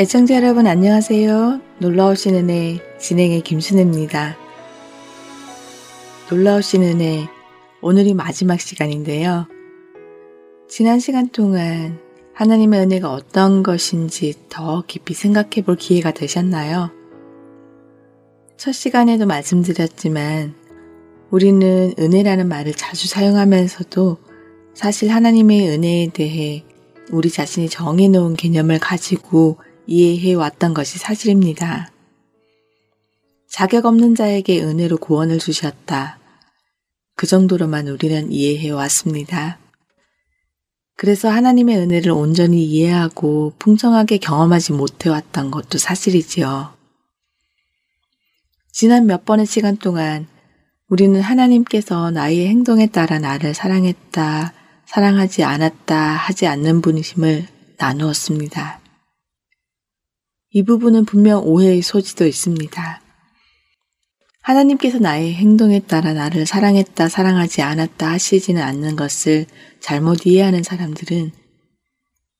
애청자 0.00 0.34
여러분 0.36 0.66
안녕하세요. 0.66 1.60
놀라우신 1.78 2.34
은혜 2.34 2.78
진행의 2.98 3.42
김순혜입니다. 3.42 4.34
놀라우신 6.30 6.82
은혜 6.84 7.28
오늘이 7.82 8.14
마지막 8.14 8.58
시간인데요. 8.58 9.46
지난 10.70 11.00
시간 11.00 11.28
동안 11.28 11.98
하나님의 12.32 12.80
은혜가 12.80 13.12
어떤 13.12 13.62
것인지 13.62 14.32
더 14.48 14.84
깊이 14.86 15.12
생각해 15.12 15.66
볼 15.66 15.76
기회가 15.76 16.12
되셨나요? 16.12 16.90
첫 18.56 18.72
시간에도 18.72 19.26
말씀드렸지만 19.26 20.54
우리는 21.28 21.92
은혜라는 21.98 22.48
말을 22.48 22.72
자주 22.72 23.06
사용하면서도 23.06 24.16
사실 24.72 25.10
하나님의 25.10 25.68
은혜에 25.68 26.08
대해 26.14 26.64
우리 27.12 27.28
자신이 27.28 27.68
정해놓은 27.68 28.36
개념을 28.36 28.78
가지고 28.78 29.58
이해해 29.86 30.34
왔던 30.34 30.74
것이 30.74 30.98
사실입니다. 30.98 31.90
자격 33.48 33.86
없는 33.86 34.14
자에게 34.14 34.62
은혜로 34.62 34.98
구원을 34.98 35.38
주셨다. 35.38 36.18
그 37.16 37.26
정도로만 37.26 37.88
우리는 37.88 38.32
이해해 38.32 38.70
왔습니다. 38.70 39.58
그래서 40.96 41.28
하나님의 41.28 41.78
은혜를 41.78 42.12
온전히 42.12 42.64
이해하고 42.64 43.54
풍성하게 43.58 44.18
경험하지 44.18 44.72
못해왔던 44.72 45.50
것도 45.50 45.78
사실이지요. 45.78 46.74
지난 48.72 49.06
몇 49.06 49.24
번의 49.24 49.46
시간 49.46 49.76
동안 49.76 50.26
우리는 50.88 51.20
하나님께서 51.20 52.10
나의 52.10 52.48
행동에 52.48 52.86
따라 52.86 53.18
나를 53.18 53.54
사랑했다, 53.54 54.52
사랑하지 54.86 55.44
않았다 55.44 55.96
하지 55.96 56.46
않는 56.46 56.82
분이심을 56.82 57.46
나누었습니다. 57.78 58.79
이 60.52 60.64
부분은 60.64 61.04
분명 61.04 61.44
오해의 61.44 61.80
소지도 61.80 62.26
있습니다. 62.26 63.00
하나님께서 64.42 64.98
나의 64.98 65.34
행동에 65.34 65.80
따라 65.80 66.12
나를 66.12 66.44
사랑했다, 66.44 67.08
사랑하지 67.08 67.62
않았다 67.62 68.10
하시지는 68.10 68.60
않는 68.60 68.96
것을 68.96 69.46
잘못 69.78 70.26
이해하는 70.26 70.64
사람들은 70.64 71.30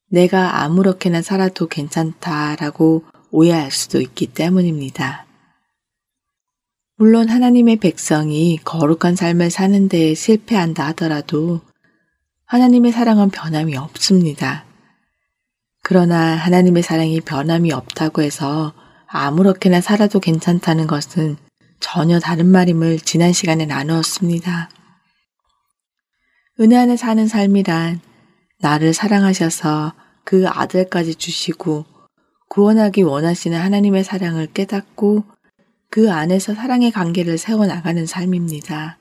내가 0.08 0.62
아무렇게나 0.64 1.22
살아도 1.22 1.69
괜찮다라고 1.69 3.05
오해할 3.31 3.70
수도 3.70 4.00
있기 4.00 4.27
때문입니다. 4.28 5.27
물론 6.97 7.28
하나님의 7.28 7.77
백성이 7.77 8.58
거룩한 8.64 9.14
삶을 9.14 9.50
사는 9.50 9.88
데 9.88 10.14
실패한다 10.14 10.84
하더라도 10.88 11.61
하나님의 12.47 12.91
사랑은 12.91 13.31
변함이 13.31 13.77
없습니다. 13.77 14.69
그러나 15.91 16.37
하나님의 16.37 16.84
사랑이 16.84 17.20
변함이 17.20 17.72
없다고 17.72 18.22
해서 18.22 18.72
아무렇게나 19.09 19.81
살아도 19.81 20.20
괜찮다는 20.20 20.87
것은 20.87 21.37
전혀 21.81 22.20
다른 22.20 22.47
말임을 22.47 23.00
지난 23.00 23.32
시간에 23.32 23.66
나누었습니다. 23.66 24.70
은혜 26.60 26.76
안에 26.76 26.97
사는 26.97 27.26
삶이란 27.26 28.00
나를 28.60 28.94
사랑하셔서 28.94 29.94
그 30.22 30.47
아들까지 30.47 31.16
주시고 31.16 31.87
구원하기 32.48 33.03
원하시는 33.03 33.59
하나님의 33.59 34.04
사랑을 34.04 34.47
깨닫고 34.47 35.25
그 35.91 36.12
안에서 36.12 36.54
사랑의 36.54 36.92
관계를 36.92 37.36
세워나가는 37.36 38.06
삶입니다. 38.06 38.97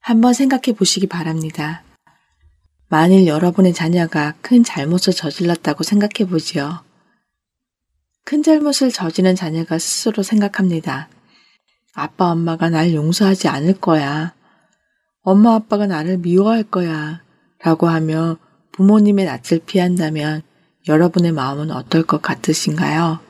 한번 0.00 0.34
생각해 0.34 0.76
보시기 0.76 1.06
바랍니다. 1.06 1.84
만일 2.90 3.26
여러분의 3.26 3.74
자녀가 3.74 4.32
큰 4.40 4.64
잘못을 4.64 5.12
저질렀다고 5.12 5.84
생각해 5.84 6.30
보지요. 6.30 6.82
큰 8.24 8.42
잘못을 8.42 8.90
저지른 8.90 9.34
자녀가 9.34 9.78
스스로 9.78 10.22
생각합니다. 10.22 11.08
아빠, 11.92 12.30
엄마가 12.30 12.70
날 12.70 12.94
용서하지 12.94 13.48
않을 13.48 13.74
거야. 13.80 14.32
엄마, 15.20 15.54
아빠가 15.54 15.86
나를 15.86 16.16
미워할 16.18 16.62
거야. 16.62 17.22
라고 17.62 17.88
하며 17.88 18.38
부모님의 18.72 19.26
낯을 19.26 19.60
피한다면 19.66 20.42
여러분의 20.86 21.32
마음은 21.32 21.70
어떨 21.70 22.04
것 22.04 22.22
같으신가요? 22.22 23.20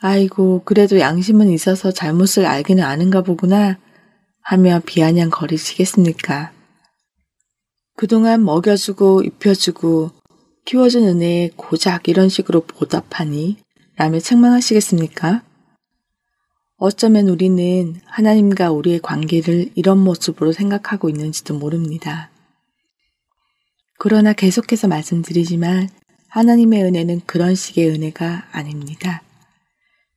아이고, 0.00 0.62
그래도 0.64 0.98
양심은 0.98 1.50
있어서 1.50 1.92
잘못을 1.92 2.46
알기는 2.46 2.82
아는가 2.82 3.20
보구나 3.20 3.76
하며 4.40 4.80
비아냥 4.86 5.28
거리시겠습니까? 5.28 6.52
그동안 7.96 8.44
먹여주고 8.44 9.22
입혀주고 9.22 10.10
키워준 10.64 11.04
은혜에 11.04 11.50
고작 11.56 12.08
이런 12.08 12.28
식으로 12.28 12.62
보답하니? 12.62 13.58
라며 13.96 14.18
책망하시겠습니까? 14.18 15.42
어쩌면 16.76 17.28
우리는 17.28 18.00
하나님과 18.06 18.72
우리의 18.72 19.00
관계를 19.00 19.70
이런 19.74 19.98
모습으로 19.98 20.52
생각하고 20.52 21.08
있는지도 21.08 21.54
모릅니다. 21.54 22.30
그러나 23.98 24.32
계속해서 24.32 24.88
말씀드리지만 24.88 25.88
하나님의 26.28 26.82
은혜는 26.82 27.20
그런 27.26 27.54
식의 27.54 27.90
은혜가 27.90 28.48
아닙니다. 28.50 29.22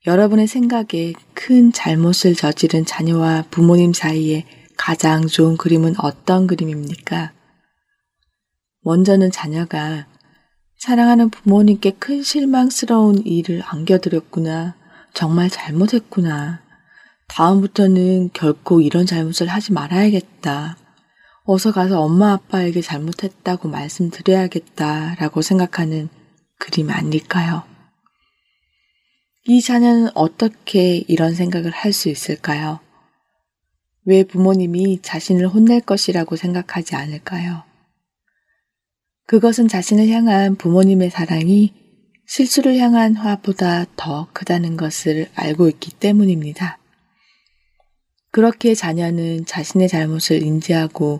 여러분의 0.07 0.47
생각에 0.47 1.13
큰 1.33 1.71
잘못을 1.71 2.33
저지른 2.33 2.85
자녀와 2.85 3.45
부모님 3.51 3.93
사이에 3.93 4.45
가장 4.77 5.27
좋은 5.27 5.57
그림은 5.57 5.95
어떤 5.99 6.47
그림입니까? 6.47 7.36
먼저는 8.87 9.31
자녀가 9.31 10.07
사랑하는 10.77 11.29
부모님께 11.29 11.91
큰 11.99 12.23
실망스러운 12.23 13.21
일을 13.25 13.61
안겨드렸구나. 13.65 14.77
정말 15.13 15.49
잘못했구나. 15.49 16.61
다음부터는 17.27 18.29
결코 18.31 18.79
이런 18.79 19.05
잘못을 19.05 19.47
하지 19.47 19.73
말아야겠다. 19.73 20.77
어서 21.43 21.73
가서 21.73 21.99
엄마 21.99 22.31
아빠에게 22.31 22.79
잘못했다고 22.79 23.67
말씀드려야겠다. 23.67 25.15
라고 25.15 25.41
생각하는 25.41 26.07
그림 26.57 26.89
아닐까요? 26.89 27.63
이 29.47 29.61
자녀는 29.61 30.11
어떻게 30.15 31.03
이런 31.09 31.35
생각을 31.35 31.71
할 31.71 31.91
수 31.91 32.07
있을까요? 32.07 32.79
왜 34.05 34.23
부모님이 34.23 35.01
자신을 35.01 35.49
혼낼 35.49 35.81
것이라고 35.81 36.37
생각하지 36.37 36.95
않을까요? 36.95 37.66
그것은 39.27 39.67
자신을 39.67 40.07
향한 40.07 40.55
부모님의 40.55 41.09
사랑이 41.09 41.73
실수를 42.25 42.77
향한 42.77 43.13
화보다 43.13 43.85
더 43.97 44.29
크다는 44.31 44.77
것을 44.77 45.27
알고 45.35 45.67
있기 45.67 45.91
때문입니다. 45.91 46.79
그렇게 48.31 48.73
자녀는 48.73 49.45
자신의 49.45 49.89
잘못을 49.89 50.43
인지하고 50.43 51.19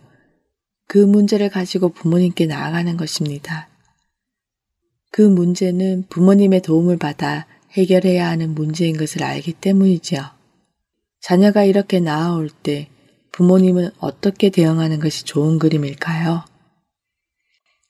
그 0.88 0.98
문제를 1.00 1.50
가지고 1.50 1.90
부모님께 1.90 2.46
나아가는 2.46 2.96
것입니다. 2.96 3.68
그 5.12 5.22
문제는 5.22 6.06
부모님의 6.08 6.62
도움을 6.62 6.98
받아 6.98 7.46
해결해야 7.72 8.26
하는 8.30 8.56
문제인 8.56 8.96
것을 8.96 9.24
알기 9.24 9.52
때문이지요. 9.52 10.22
자녀가 11.20 11.66
이렇게 11.66 12.00
나아올 12.00 12.50
때 12.50 12.88
부모님은 13.34 13.90
어떻게 14.00 14.50
대응하는 14.50 15.02
것이 15.02 15.26
좋은 15.26 15.60
그림일까요? 15.60 16.56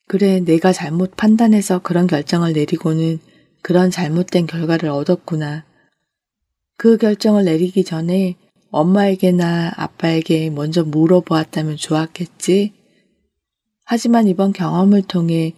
그래, 0.07 0.39
내가 0.39 0.71
잘못 0.71 1.17
판단해서 1.17 1.79
그런 1.79 2.07
결정을 2.07 2.53
내리고는 2.53 3.19
그런 3.61 3.91
잘못된 3.91 4.47
결과를 4.47 4.87
얻었구나. 4.87 5.65
그 6.77 6.97
결정을 6.97 7.43
내리기 7.43 7.83
전에 7.83 8.35
엄마에게나 8.71 9.73
아빠에게 9.75 10.49
먼저 10.49 10.85
물어보았다면 10.85 11.75
좋았겠지? 11.75 12.73
하지만 13.83 14.27
이번 14.27 14.53
경험을 14.53 15.01
통해 15.01 15.53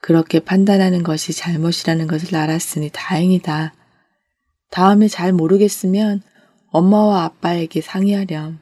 그렇게 0.00 0.40
판단하는 0.40 1.02
것이 1.02 1.34
잘못이라는 1.34 2.06
것을 2.06 2.34
알았으니 2.34 2.90
다행이다. 2.92 3.74
다음에 4.70 5.08
잘 5.08 5.34
모르겠으면 5.34 6.22
엄마와 6.70 7.24
아빠에게 7.24 7.82
상의하렴. 7.82 8.58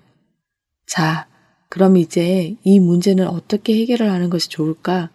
자, 0.87 1.29
그럼 1.69 1.97
이제 1.97 2.57
이 2.65 2.81
문제는 2.81 3.29
어떻게 3.29 3.77
해결을 3.81 4.11
하는 4.11 4.29
것이 4.29 4.49
좋을까? 4.49 5.11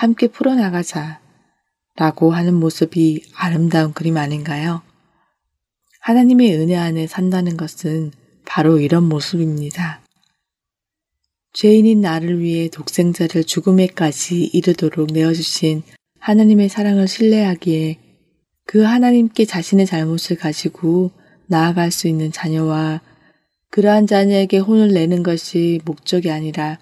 함께 0.00 0.28
풀어나가자. 0.28 1.20
라고 1.94 2.30
하는 2.30 2.54
모습이 2.54 3.22
아름다운 3.34 3.92
그림 3.92 4.16
아닌가요? 4.16 4.80
하나님의 6.00 6.56
은혜 6.56 6.74
안에 6.74 7.06
산다는 7.06 7.58
것은 7.58 8.10
바로 8.46 8.80
이런 8.80 9.06
모습입니다. 9.10 10.00
죄인인 11.52 12.00
나를 12.00 12.40
위해 12.40 12.70
독생자를 12.70 13.44
죽음에까지 13.44 14.44
이르도록 14.54 15.12
내어주신 15.12 15.82
하나님의 16.18 16.70
사랑을 16.70 17.06
신뢰하기에 17.06 17.98
그 18.64 18.80
하나님께 18.80 19.44
자신의 19.44 19.84
잘못을 19.84 20.36
가지고 20.36 21.10
나아갈 21.46 21.90
수 21.90 22.08
있는 22.08 22.32
자녀와 22.32 23.02
그러한 23.70 24.06
자녀에게 24.06 24.60
혼을 24.60 24.94
내는 24.94 25.22
것이 25.22 25.82
목적이 25.84 26.30
아니라 26.30 26.78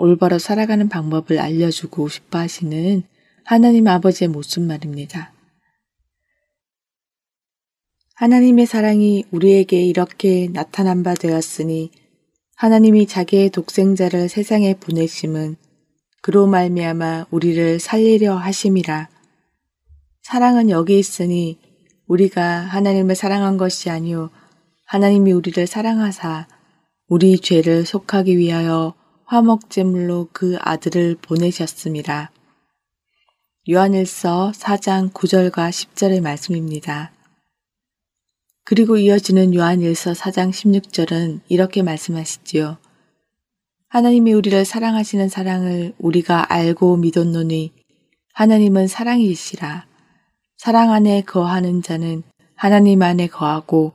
올바로 0.00 0.38
살아가는 0.38 0.88
방법을 0.88 1.40
알려주고 1.40 2.08
싶어 2.08 2.38
하시는 2.38 3.02
하나님 3.44 3.88
아버지의 3.88 4.28
모습 4.28 4.62
말입니다. 4.62 5.32
하나님의 8.14 8.66
사랑이 8.66 9.24
우리에게 9.32 9.82
이렇게 9.82 10.48
나타난 10.52 11.02
바 11.02 11.14
되었으니 11.14 11.90
하나님이 12.54 13.08
자기의 13.08 13.50
독생자를 13.50 14.28
세상에 14.28 14.74
보내심은 14.74 15.56
그로 16.22 16.46
말미암아 16.46 17.26
우리를 17.32 17.80
살리려 17.80 18.36
하심이라. 18.36 19.08
사랑은 20.22 20.70
여기 20.70 20.96
있으니 21.00 21.58
우리가 22.06 22.60
하나님을 22.60 23.16
사랑한 23.16 23.56
것이 23.56 23.90
아니요 23.90 24.30
하나님이 24.86 25.32
우리를 25.32 25.66
사랑하사 25.66 26.46
우리 27.08 27.40
죄를 27.40 27.84
속하기 27.84 28.36
위하여 28.38 28.94
화목제물로 29.28 30.28
그 30.32 30.56
아들을 30.58 31.18
보내셨습니다. 31.20 32.30
요한일서 33.68 34.52
4장 34.54 35.12
9절과 35.12 35.68
10절의 35.68 36.22
말씀입니다. 36.22 37.12
그리고 38.64 38.96
이어지는 38.96 39.54
요한일서 39.54 40.12
4장 40.12 40.50
16절은 40.50 41.40
이렇게 41.50 41.82
말씀하시지요. 41.82 42.78
하나님이 43.90 44.32
우리를 44.32 44.64
사랑하시는 44.64 45.28
사랑을 45.28 45.92
우리가 45.98 46.50
알고 46.50 46.96
믿었노니 46.96 47.74
하나님은 48.32 48.88
사랑이시라. 48.88 49.86
사랑 50.56 50.90
안에 50.90 51.20
거하는 51.20 51.82
자는 51.82 52.22
하나님 52.54 53.02
안에 53.02 53.26
거하고 53.26 53.92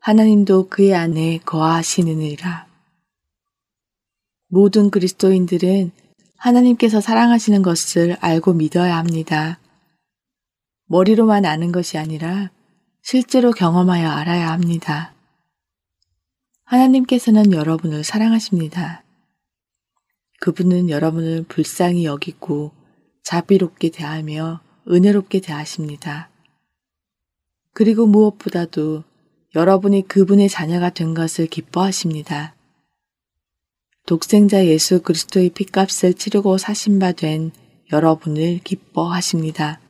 하나님도 0.00 0.70
그의 0.70 0.94
안에 0.94 1.40
거하시느니라. 1.44 2.69
모든 4.52 4.90
그리스도인들은 4.90 5.92
하나님께서 6.36 7.00
사랑하시는 7.00 7.62
것을 7.62 8.16
알고 8.20 8.54
믿어야 8.54 8.96
합니다. 8.96 9.60
머리로만 10.86 11.44
아는 11.44 11.70
것이 11.70 11.98
아니라 11.98 12.50
실제로 13.00 13.52
경험하여 13.52 14.08
알아야 14.08 14.50
합니다. 14.50 15.14
하나님께서는 16.64 17.52
여러분을 17.52 18.02
사랑하십니다. 18.02 19.04
그분은 20.40 20.90
여러분을 20.90 21.44
불쌍히 21.44 22.04
여기고 22.04 22.72
자비롭게 23.22 23.90
대하며 23.90 24.60
은혜롭게 24.88 25.40
대하십니다. 25.40 26.28
그리고 27.72 28.06
무엇보다도 28.06 29.04
여러분이 29.54 30.08
그분의 30.08 30.48
자녀가 30.48 30.90
된 30.90 31.14
것을 31.14 31.46
기뻐하십니다. 31.46 32.54
독생자 34.10 34.66
예수 34.66 35.02
그리스도의 35.02 35.50
피값을 35.50 36.14
치르고 36.14 36.58
사신 36.58 36.98
바 36.98 37.12
된 37.12 37.52
여러분을 37.92 38.58
기뻐하십니다. 38.64 39.80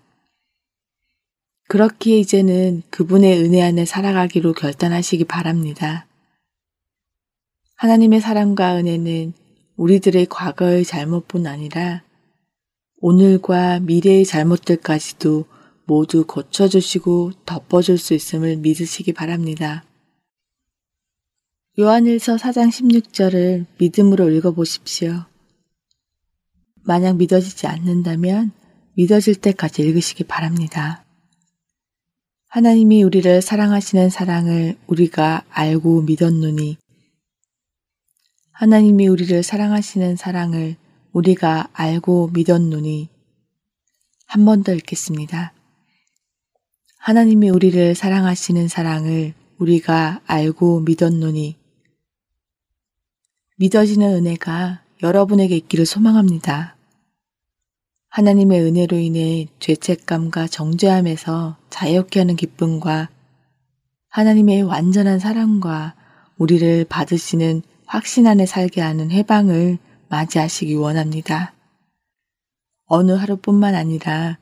그렇기에 1.69 2.19
이제는 2.19 2.83
그분의 2.91 3.43
은혜 3.43 3.63
안에 3.63 3.87
살아가기로 3.87 4.53
결단하시기 4.53 5.25
바랍니다. 5.25 6.07
하나님의 7.77 8.21
사랑과 8.21 8.77
은혜는 8.77 9.33
우리들의 9.77 10.27
과거의 10.27 10.85
잘못뿐 10.85 11.47
아니라 11.47 12.03
오늘과 12.99 13.81
미래의 13.81 14.27
잘못들까지도 14.27 15.47
모두 15.87 16.27
고쳐주시고 16.27 17.33
덮어줄 17.47 17.97
수 17.97 18.13
있음을 18.13 18.59
믿으시기 18.59 19.15
바랍니다. 19.15 19.83
요한일서 21.81 22.37
4장 22.37 22.69
16절을 22.69 23.65
믿음으로 23.79 24.29
읽어보십시오. 24.29 25.25
만약 26.83 27.17
믿어지지 27.17 27.67
않는다면 27.69 28.53
믿어질 28.97 29.37
때까지 29.37 29.81
읽으시기 29.81 30.25
바랍니다. 30.25 31.07
하나님이 32.49 33.03
우리를 33.03 33.41
사랑하시는 33.41 34.11
사랑을 34.11 34.77
우리가 34.89 35.47
알고 35.49 36.03
믿었노니 36.03 36.77
하나님이 38.53 39.09
우리를 39.09 39.43
사랑하시는 39.43 40.17
사랑을 40.17 40.77
우리가 41.15 41.71
알고 41.73 42.29
믿었노니 42.35 43.09
한 44.27 44.45
번 44.45 44.65
더 44.65 44.75
읽겠습니다. 44.75 45.55
하나님이 46.99 47.49
우리를 47.49 47.95
사랑하시는 47.95 48.69
사랑을 48.69 49.33
우리가 49.57 50.21
알고 50.27 50.81
믿었노니 50.81 51.60
믿어지는 53.61 54.15
은혜가 54.15 54.81
여러분에게 55.03 55.55
있기를 55.55 55.85
소망합니다. 55.85 56.77
하나님의 58.09 58.63
은혜로 58.63 58.97
인해 58.97 59.49
죄책감과 59.59 60.47
정죄함에서 60.47 61.59
자유케 61.69 62.21
하는 62.21 62.37
기쁨과 62.37 63.11
하나님의 64.09 64.63
완전한 64.63 65.19
사랑과 65.19 65.95
우리를 66.39 66.87
받으시는 66.87 67.61
확신 67.85 68.27
안에 68.27 68.47
살게 68.47 68.81
하는 68.81 69.11
해방을 69.11 69.77
맞이하시기 70.09 70.75
원합니다. 70.77 71.53
어느 72.87 73.13
하루뿐만 73.13 73.75
아니라 73.75 74.39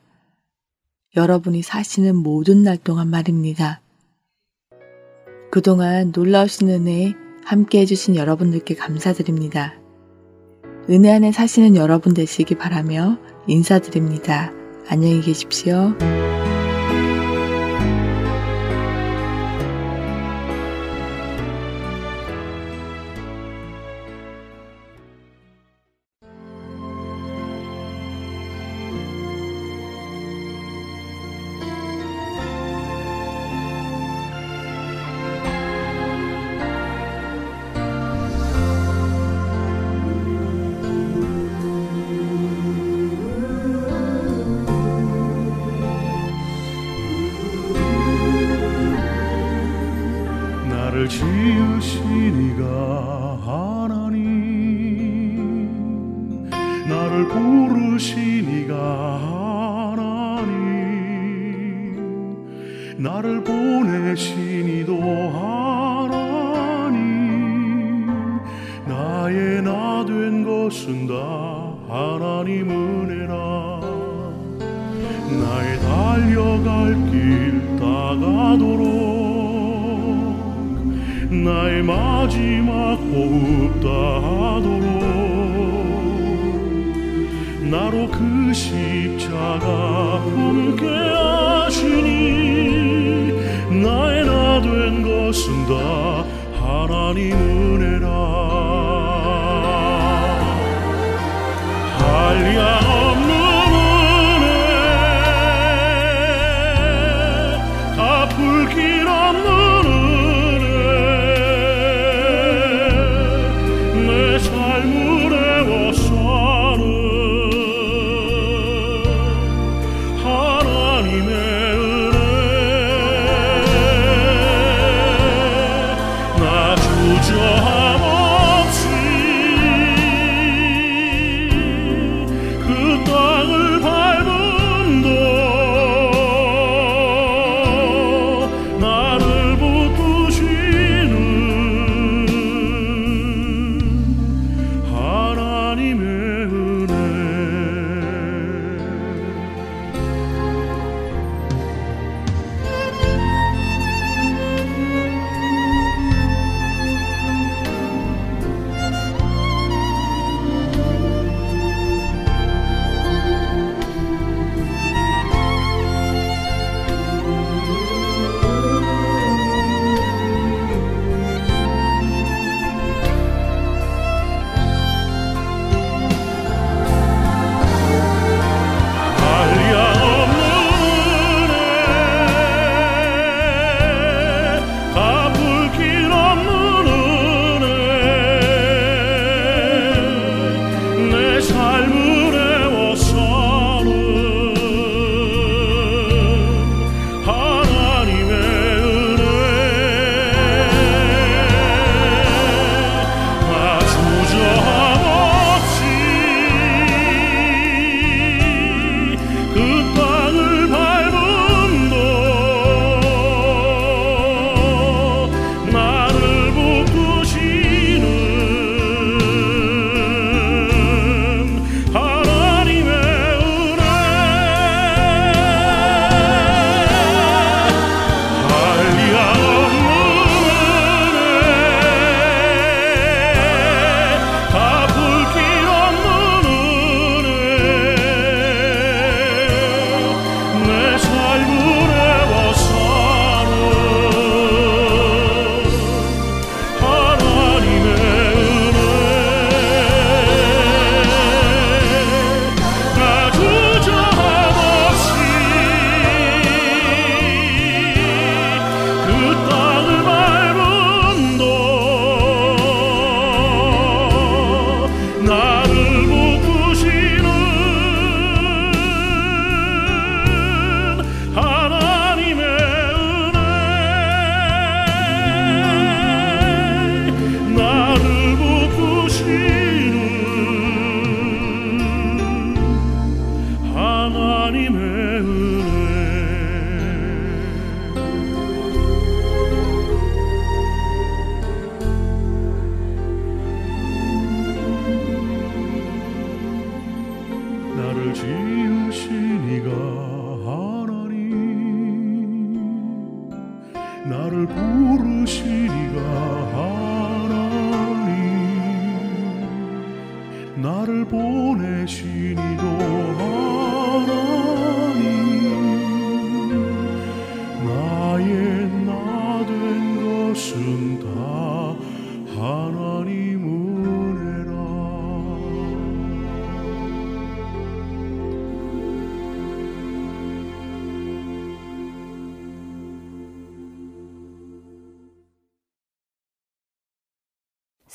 여러분이 1.17 1.61
사시는 1.61 2.15
모든 2.15 2.63
날 2.63 2.77
동안 2.77 3.09
말입니다. 3.09 3.81
그동안 5.51 6.13
놀라우신 6.15 6.69
은혜 6.69 7.15
함께 7.49 7.79
해주신 7.79 8.15
여러분들께 8.15 8.75
감사드립니다. 8.75 9.73
은혜 10.87 11.11
안에 11.11 11.31
사시는 11.31 11.75
여러분 11.77 12.13
되시기 12.13 12.53
바라며 12.53 13.17
인사드립니다. 13.47 14.53
안녕히 14.87 15.19
계십시오. 15.21 15.95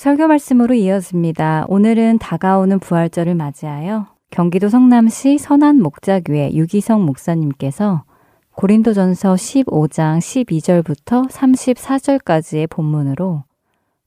설교 0.04 0.26
말씀으로 0.26 0.75
이어집니다. 0.75 1.64
오늘은 1.66 2.18
다가오는 2.18 2.78
부활절을 2.78 3.34
맞이하여 3.37 4.08
경기도 4.28 4.68
성남시 4.68 5.38
선한 5.38 5.80
목자교회 5.80 6.52
유기성 6.52 7.06
목사님께서 7.06 8.04
고린도전서 8.52 9.32
15장 9.32 10.18
12절부터 10.18 11.30
34절까지의 11.30 12.68
본문으로 12.68 13.44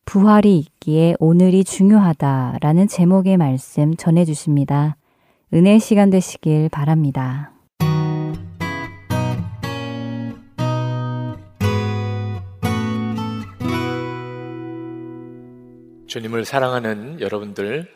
부활이 0.06 0.60
있기에 0.60 1.16
오늘이 1.20 1.64
중요하다라는 1.64 2.88
제목의 2.88 3.38
말씀 3.38 3.96
전해 3.96 4.24
주십니다. 4.24 4.98
은혜 5.52 5.80
시간 5.80 6.12
되시길 6.12 6.70
바랍니다. 6.70 7.57
주님을 16.18 16.46
사랑하는 16.46 17.22
여러분들, 17.22 17.94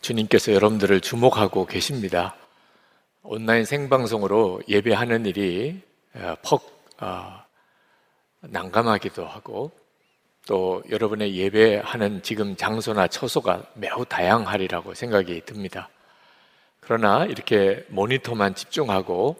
주님께서 0.00 0.54
여러분들을 0.54 1.02
주목하고 1.02 1.66
계십니다. 1.66 2.34
온라인 3.22 3.66
생방송으로 3.66 4.62
예배하는 4.66 5.26
일이 5.26 5.82
어, 6.14 6.36
퍽 6.42 6.82
어, 7.00 7.44
난감하기도 8.40 9.26
하고 9.26 9.72
또 10.46 10.82
여러분의 10.88 11.36
예배하는 11.36 12.22
지금 12.22 12.56
장소나 12.56 13.08
처소가 13.08 13.62
매우 13.74 14.06
다양하리라고 14.06 14.94
생각이 14.94 15.42
듭니다. 15.44 15.90
그러나 16.80 17.26
이렇게 17.26 17.84
모니터만 17.90 18.54
집중하고 18.54 19.36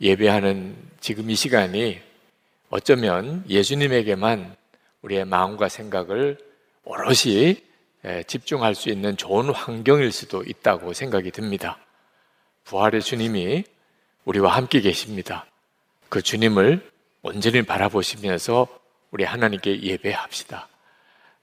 예배하는 0.00 0.78
지금 0.98 1.28
이 1.28 1.34
시간이 1.34 2.00
어쩌면 2.70 3.44
예수님에게만 3.50 4.56
우리의 5.02 5.26
마음과 5.26 5.68
생각을 5.68 6.53
오롯이 6.84 7.62
집중할 8.26 8.74
수 8.74 8.90
있는 8.90 9.16
좋은 9.16 9.50
환경일 9.50 10.12
수도 10.12 10.42
있다고 10.42 10.92
생각이 10.92 11.30
듭니다. 11.30 11.78
부활의 12.64 13.00
주님이 13.00 13.64
우리와 14.24 14.54
함께 14.54 14.80
계십니다. 14.80 15.46
그 16.08 16.22
주님을 16.22 16.90
온전히 17.22 17.62
바라보시면서 17.62 18.68
우리 19.10 19.24
하나님께 19.24 19.82
예배합시다. 19.82 20.68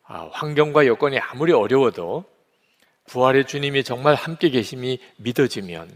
아, 0.03 0.29
환경과 0.31 0.85
여건이 0.87 1.19
아무리 1.19 1.53
어려워도 1.53 2.25
부활의 3.07 3.45
주님이 3.45 3.83
정말 3.83 4.13
함께 4.15 4.49
계심이 4.49 4.99
믿어지면 5.17 5.89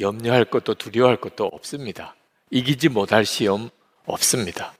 염려할 0.00 0.46
것도 0.46 0.74
두려워할 0.74 1.16
것도 1.20 1.44
없습니다. 1.46 2.16
이기지 2.50 2.88
못할 2.88 3.24
시험 3.24 3.70
없습니다. 4.06 4.74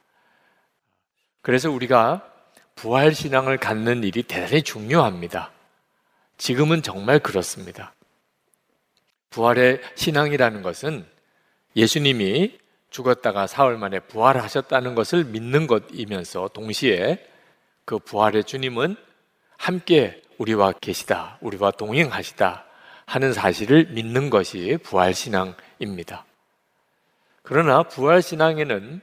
그래서 1.43 1.71
우리가 1.71 2.34
부활 2.75 3.14
신앙을 3.14 3.59
갖는 3.59 4.04
일이 4.04 4.23
대단히 4.23 4.62
중요합니다. 4.62 5.50
지금은 6.37 6.83
정말 6.83 7.19
그렇습니다. 7.19 7.95
부활의 9.31 9.81
신앙이라는 9.95 10.62
것은 10.62 11.07
예수님이 11.76 12.59
죽었다가 12.90 13.47
사흘 13.47 13.76
만에 13.78 14.00
부활하셨다는 14.00 14.95
것을 14.95 15.25
믿는 15.25 15.66
것이면서 15.66 16.49
동시에 16.49 17.26
그 17.85 17.99
부활의 17.99 18.45
주님은 18.45 18.97
함께 19.57 20.23
우리와 20.38 20.73
계시다, 20.81 21.38
우리와 21.40 21.73
동행하시다 21.73 22.64
하는 23.07 23.33
사실을 23.33 23.87
믿는 23.87 24.31
것이 24.31 24.78
부활신앙입니다. 24.83 26.25
그러나 27.43 27.83
부활신앙에는 27.83 29.00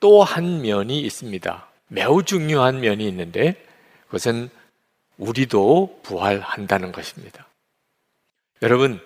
또 0.00 0.22
한 0.22 0.62
면이 0.62 1.00
있습니다. 1.00 1.68
매우 1.88 2.22
중요한 2.22 2.80
면이 2.80 3.06
있는데 3.08 3.62
그것은 4.06 4.50
우리도 5.18 6.00
부활한다는 6.02 6.92
것입니다. 6.92 7.46
여러분, 8.62 9.00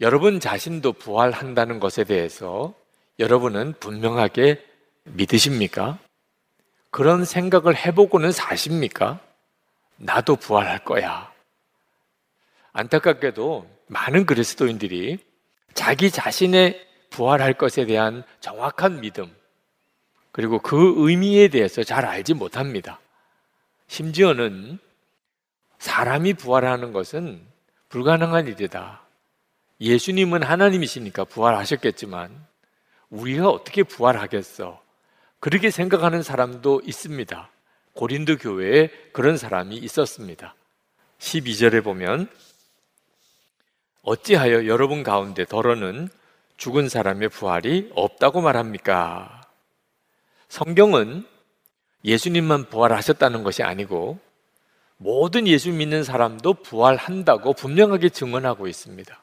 여러분 0.00 0.40
자신도 0.40 0.94
부활한다는 0.94 1.80
것에 1.80 2.04
대해서 2.04 2.74
여러분은 3.18 3.74
분명하게 3.80 4.64
믿으십니까? 5.04 5.98
그런 6.90 7.24
생각을 7.24 7.76
해보고는 7.76 8.32
사십니까? 8.32 9.20
나도 9.96 10.36
부활할 10.36 10.84
거야. 10.84 11.30
안타깝게도 12.72 13.68
많은 13.86 14.26
그리스도인들이 14.26 15.18
자기 15.74 16.10
자신의 16.10 16.86
부활할 17.10 17.54
것에 17.54 17.86
대한 17.86 18.24
정확한 18.40 19.00
믿음, 19.00 19.34
그리고 20.32 20.58
그 20.60 20.94
의미에 20.96 21.48
대해서 21.48 21.82
잘 21.82 22.04
알지 22.04 22.34
못합니다. 22.34 23.00
심지어는 23.88 24.78
사람이 25.78 26.34
부활하는 26.34 26.92
것은 26.92 27.40
불가능한 27.88 28.46
일이다. 28.46 29.02
예수님은 29.80 30.42
하나님이시니까 30.42 31.24
부활하셨겠지만 31.24 32.30
우리가 33.08 33.48
어떻게 33.48 33.82
부활하겠어? 33.82 34.80
그렇게 35.40 35.70
생각하는 35.70 36.22
사람도 36.22 36.82
있습니다. 36.84 37.50
고린도 37.94 38.36
교회에 38.36 38.90
그런 39.12 39.36
사람이 39.36 39.76
있었습니다. 39.76 40.54
12절에 41.18 41.82
보면 41.82 42.28
어찌하여 44.02 44.66
여러분 44.66 45.02
가운데 45.02 45.44
더러는 45.44 46.08
죽은 46.56 46.88
사람의 46.88 47.30
부활이 47.30 47.90
없다고 47.94 48.42
말합니까? 48.42 49.39
성경은 50.50 51.24
예수님만 52.04 52.70
부활하셨다는 52.70 53.44
것이 53.44 53.62
아니고 53.62 54.18
모든 54.96 55.46
예수 55.46 55.70
믿는 55.70 56.02
사람도 56.02 56.54
부활한다고 56.54 57.52
분명하게 57.52 58.08
증언하고 58.08 58.66
있습니다. 58.66 59.22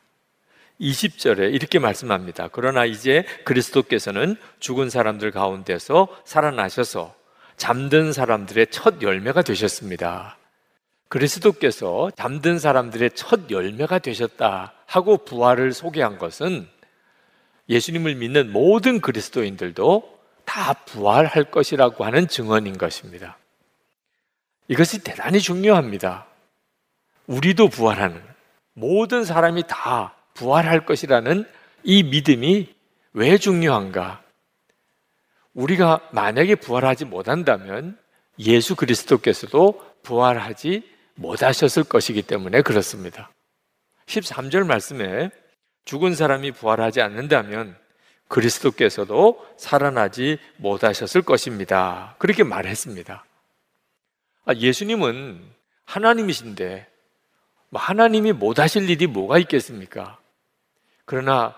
20절에 0.79 1.53
이렇게 1.53 1.79
말씀합니다. 1.79 2.47
그러나 2.51 2.85
이제 2.85 3.25
그리스도께서는 3.43 4.37
죽은 4.59 4.89
사람들 4.89 5.31
가운데서 5.31 6.07
살아나셔서 6.23 7.13
잠든 7.57 8.13
사람들의 8.13 8.67
첫 8.71 9.01
열매가 9.01 9.41
되셨습니다. 9.41 10.37
그리스도께서 11.09 12.09
잠든 12.15 12.57
사람들의 12.57 13.11
첫 13.15 13.51
열매가 13.51 13.99
되셨다 13.99 14.73
하고 14.85 15.17
부활을 15.17 15.73
소개한 15.73 16.17
것은 16.17 16.69
예수님을 17.67 18.15
믿는 18.15 18.53
모든 18.53 19.01
그리스도인들도 19.01 20.16
다 20.47 20.71
부활할 20.71 21.51
것이라고 21.51 22.05
하는 22.05 22.27
증언인 22.29 22.77
것입니다. 22.77 23.37
이것이 24.69 25.03
대단히 25.03 25.41
중요합니다. 25.41 26.25
우리도 27.27 27.67
부활하는, 27.67 28.23
모든 28.73 29.25
사람이 29.25 29.63
다 29.67 30.15
부활할 30.33 30.85
것이라는 30.85 31.45
이 31.83 32.03
믿음이 32.03 32.73
왜 33.13 33.37
중요한가? 33.37 34.23
우리가 35.53 35.99
만약에 36.11 36.55
부활하지 36.55 37.05
못한다면 37.05 37.99
예수 38.39 38.75
그리스도께서도 38.77 39.85
부활하지 40.01 40.89
못하셨을 41.15 41.83
것이기 41.83 42.21
때문에 42.21 42.61
그렇습니다. 42.61 43.31
13절 44.05 44.65
말씀에 44.65 45.29
죽은 45.83 46.15
사람이 46.15 46.53
부활하지 46.53 47.01
않는다면 47.01 47.75
그리스도께서도 48.27 49.45
살아나지 49.57 50.37
못하셨을 50.57 51.21
것입니다. 51.21 52.15
그렇게 52.17 52.43
말했습니다. 52.43 53.25
아, 54.45 54.53
예수님은 54.53 55.41
하나님이신데 55.85 56.87
뭐 57.69 57.81
하나님이 57.81 58.33
못하실 58.33 58.89
일이 58.89 59.07
뭐가 59.07 59.37
있겠습니까? 59.39 60.17
그러나 61.05 61.55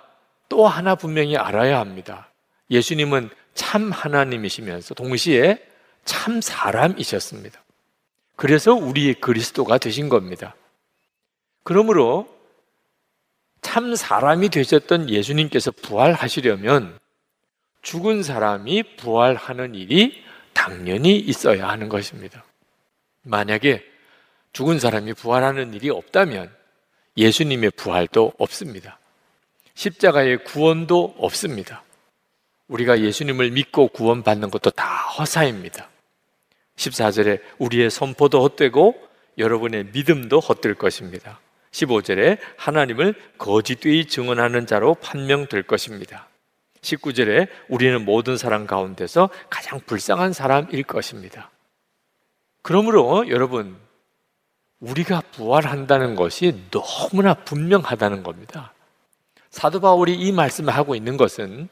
또 0.48 0.68
하나 0.68 0.96
분명히 0.96 1.38
알아야 1.38 1.80
합니다. 1.80 2.30
예수님은 2.72 3.30
참 3.54 3.92
하나님이시면서 3.92 4.94
동시에 4.94 5.64
참 6.06 6.42
사람이셨습니다. 6.42 7.62
그래서 8.36 8.74
우리의 8.74 9.16
그리스도가 9.16 9.78
되신 9.78 10.10
겁니다. 10.10 10.56
그러므로 11.64 12.28
참 13.70 13.94
사람이 13.94 14.50
되셨던 14.50 15.12
예수님께서 15.12 15.70
부활하시려면 15.70 16.98
죽은 17.84 18.24
사람이 18.24 18.96
부활하는 18.98 19.76
일이 19.76 20.24
당연히 20.54 21.20
있어야 21.20 21.68
하는 21.68 21.88
것입니다. 21.88 22.44
만약에 23.22 23.86
죽은 24.54 24.80
사람이 24.80 25.14
부활하는 25.14 25.76
일이 25.76 25.92
없다면 25.92 26.52
예수님의 27.16 27.70
부활도 27.76 28.34
없습니다. 28.40 28.98
십자가의 29.76 30.46
구원도 30.46 31.14
없습니다. 31.20 31.84
우리가 32.70 33.02
예수님을 33.02 33.52
믿고 33.52 33.90
구원받는 33.90 34.50
것도 34.50 34.72
다 34.72 34.84
허사입니다. 35.10 35.90
14절에 36.76 37.40
우리의 37.60 37.92
선포도 37.92 38.42
헛되고 38.42 39.00
여러분의 39.38 39.90
믿음도 39.94 40.40
헛될 40.40 40.74
것입니다. 40.74 41.40
15절에 41.72 42.38
하나님을 42.58 43.14
거짓되이 43.38 44.06
증언하는 44.06 44.66
자로 44.66 44.96
판명될 44.96 45.64
것입니다. 45.64 46.28
19절에 46.82 47.48
우리는 47.68 48.04
모든 48.04 48.38
사람 48.38 48.66
가운데서 48.66 49.30
가장 49.50 49.80
불쌍한 49.86 50.34
사람일 50.34 50.84
것입니다. 50.84 51.52
그러므로 52.62 53.30
여러분, 53.30 53.78
우리가 54.80 55.22
부활한다는 55.32 56.16
것이 56.16 56.62
너무나 56.72 57.34
분명하다는 57.34 58.24
겁니다. 58.24 58.74
사도 59.50 59.80
바울이 59.82 60.16
이 60.16 60.32
말씀을 60.32 60.74
하고 60.74 60.96
있는 60.96 61.18
것은 61.18 61.68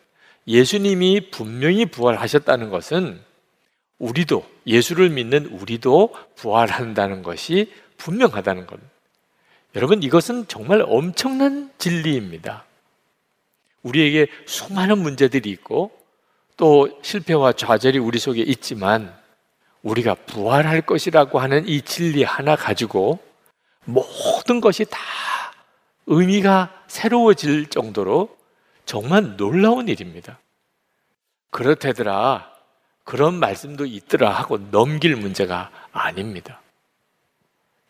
예수님이 0.47 1.29
분명히 1.31 1.85
부활하셨다는 1.85 2.69
것은 2.69 3.21
우리도 3.99 4.45
예수를 4.65 5.09
믿는 5.09 5.45
우리도 5.47 6.13
부활한다는 6.35 7.23
것이 7.23 7.71
분명하다는 7.97 8.67
겁니다. 8.67 8.96
여러분 9.75 10.01
이것은 10.01 10.47
정말 10.47 10.83
엄청난 10.87 11.71
진리입니다. 11.77 12.65
우리에게 13.83 14.27
수많은 14.45 14.97
문제들이 14.97 15.49
있고 15.51 15.91
또 16.57 16.89
실패와 17.03 17.53
좌절이 17.53 17.99
우리 17.99 18.17
속에 18.17 18.41
있지만 18.41 19.15
우리가 19.83 20.15
부활할 20.15 20.81
것이라고 20.81 21.39
하는 21.39 21.67
이 21.67 21.81
진리 21.81 22.23
하나 22.23 22.55
가지고 22.55 23.19
모든 23.85 24.59
것이 24.59 24.85
다 24.85 24.99
의미가 26.07 26.83
새로워질 26.87 27.67
정도로 27.67 28.35
정말 28.85 29.37
놀라운 29.37 29.87
일입니다. 29.87 30.39
그렇대더라. 31.51 32.51
그런 33.03 33.35
말씀도 33.35 33.85
있더라 33.85 34.31
하고 34.31 34.57
넘길 34.71 35.15
문제가 35.15 35.71
아닙니다. 35.91 36.61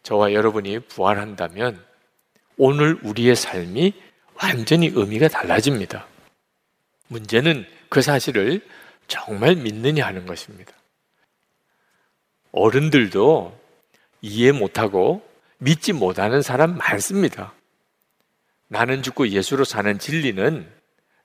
저와 0.08 0.32
여러분이 0.32 0.80
부활한다면 0.88 1.84
오늘 2.56 2.98
우리의 3.04 3.36
삶이 3.36 3.94
완전히 4.42 4.90
의미가 4.96 5.28
달라집니다. 5.28 6.08
문제는 7.10 7.66
그 7.90 8.02
사실을 8.02 8.66
정말 9.10 9.58
믿느냐 9.58 10.06
하는 10.06 10.26
것입니다. 10.26 10.72
어른들도 12.54 13.60
이해 14.22 14.54
못하고 14.54 15.28
믿지 15.58 15.92
못하는 15.92 16.42
사람 16.42 16.78
많습니다. 16.78 17.52
나는 18.70 19.04
죽고 19.04 19.28
예수로 19.28 19.66
사는 19.66 20.00
진리는 20.00 20.72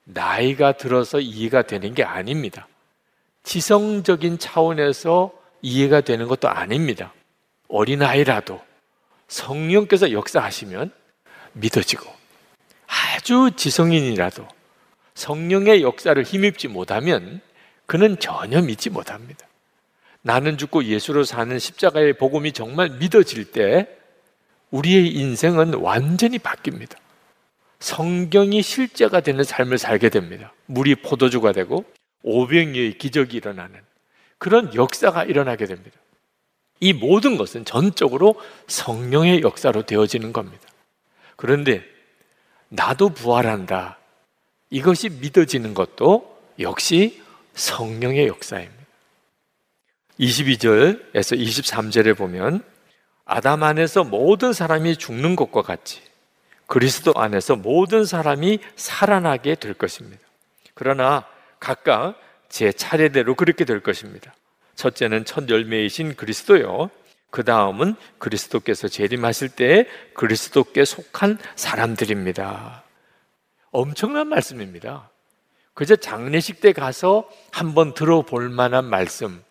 나이가 0.02 0.72
들어서 0.72 1.20
이해가 1.20 1.62
되는 1.62 1.94
게 1.94 2.02
아닙니다. 2.02 2.66
지성적인 3.44 4.40
차원에서 4.40 5.32
이해가 5.60 6.00
되는 6.00 6.26
것도 6.26 6.48
아닙니다. 6.48 7.14
어린아이라도 7.68 8.71
성령께서 9.32 10.12
역사하시면 10.12 10.92
믿어지고 11.54 12.04
아주 12.86 13.50
지성인이라도 13.56 14.46
성령의 15.14 15.82
역사를 15.82 16.22
힘입지 16.22 16.68
못하면 16.68 17.40
그는 17.86 18.18
전혀 18.18 18.60
믿지 18.60 18.90
못합니다. 18.90 19.46
나는 20.20 20.58
죽고 20.58 20.84
예수로 20.84 21.24
사는 21.24 21.58
십자가의 21.58 22.12
복음이 22.14 22.52
정말 22.52 22.90
믿어질 22.90 23.50
때 23.50 23.88
우리의 24.70 25.08
인생은 25.08 25.74
완전히 25.74 26.38
바뀝니다. 26.38 26.96
성경이 27.80 28.62
실제가 28.62 29.20
되는 29.20 29.42
삶을 29.44 29.78
살게 29.78 30.10
됩니다. 30.10 30.52
물이 30.66 30.96
포도주가 30.96 31.52
되고 31.52 31.84
오병이의 32.22 32.98
기적이 32.98 33.38
일어나는 33.38 33.80
그런 34.38 34.74
역사가 34.74 35.24
일어나게 35.24 35.66
됩니다. 35.66 36.01
이 36.82 36.92
모든 36.92 37.36
것은 37.36 37.64
전적으로 37.64 38.34
성령의 38.66 39.42
역사로 39.42 39.86
되어지는 39.86 40.32
겁니다. 40.32 40.66
그런데 41.36 41.84
나도 42.70 43.10
부활한다. 43.10 43.98
이것이 44.68 45.08
믿어지는 45.10 45.74
것도 45.74 46.36
역시 46.58 47.22
성령의 47.54 48.26
역사입니다. 48.26 48.82
22절에서 50.18 51.38
23절에 51.38 52.16
보면 52.16 52.64
아담 53.26 53.62
안에서 53.62 54.02
모든 54.02 54.52
사람이 54.52 54.96
죽는 54.96 55.36
것과 55.36 55.62
같이 55.62 56.02
그리스도 56.66 57.12
안에서 57.14 57.54
모든 57.54 58.04
사람이 58.04 58.58
살아나게 58.74 59.54
될 59.54 59.74
것입니다. 59.74 60.20
그러나 60.74 61.28
각각 61.60 62.20
제 62.48 62.72
차례대로 62.72 63.36
그렇게 63.36 63.64
될 63.64 63.78
것입니다. 63.78 64.34
첫째는 64.74 65.24
첫 65.24 65.48
열매이신 65.48 66.16
그리스도요. 66.16 66.90
그 67.30 67.44
다음은 67.44 67.96
그리스도께서 68.18 68.88
재림하실 68.88 69.50
때 69.50 69.88
그리스도께 70.14 70.84
속한 70.84 71.38
사람들입니다. 71.56 72.84
엄청난 73.70 74.28
말씀입니다. 74.28 75.08
그저 75.74 75.96
장례식 75.96 76.60
때 76.60 76.72
가서 76.72 77.28
한번 77.50 77.94
들어볼 77.94 78.50
만한 78.50 78.84
말씀, 78.84 79.42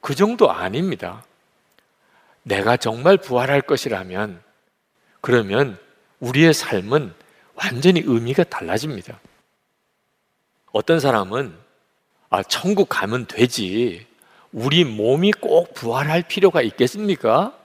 그 0.00 0.14
정도 0.14 0.50
아닙니다. 0.50 1.24
내가 2.42 2.76
정말 2.76 3.16
부활할 3.16 3.60
것이라면, 3.60 4.42
그러면 5.20 5.78
우리의 6.18 6.52
삶은 6.52 7.14
완전히 7.54 8.02
의미가 8.04 8.44
달라집니다. 8.44 9.20
어떤 10.72 10.98
사람은, 10.98 11.54
아, 12.30 12.42
천국 12.42 12.88
가면 12.88 13.26
되지. 13.26 14.09
우리 14.52 14.84
몸이 14.84 15.32
꼭 15.32 15.74
부활할 15.74 16.22
필요가 16.22 16.60
있겠습니까? 16.62 17.56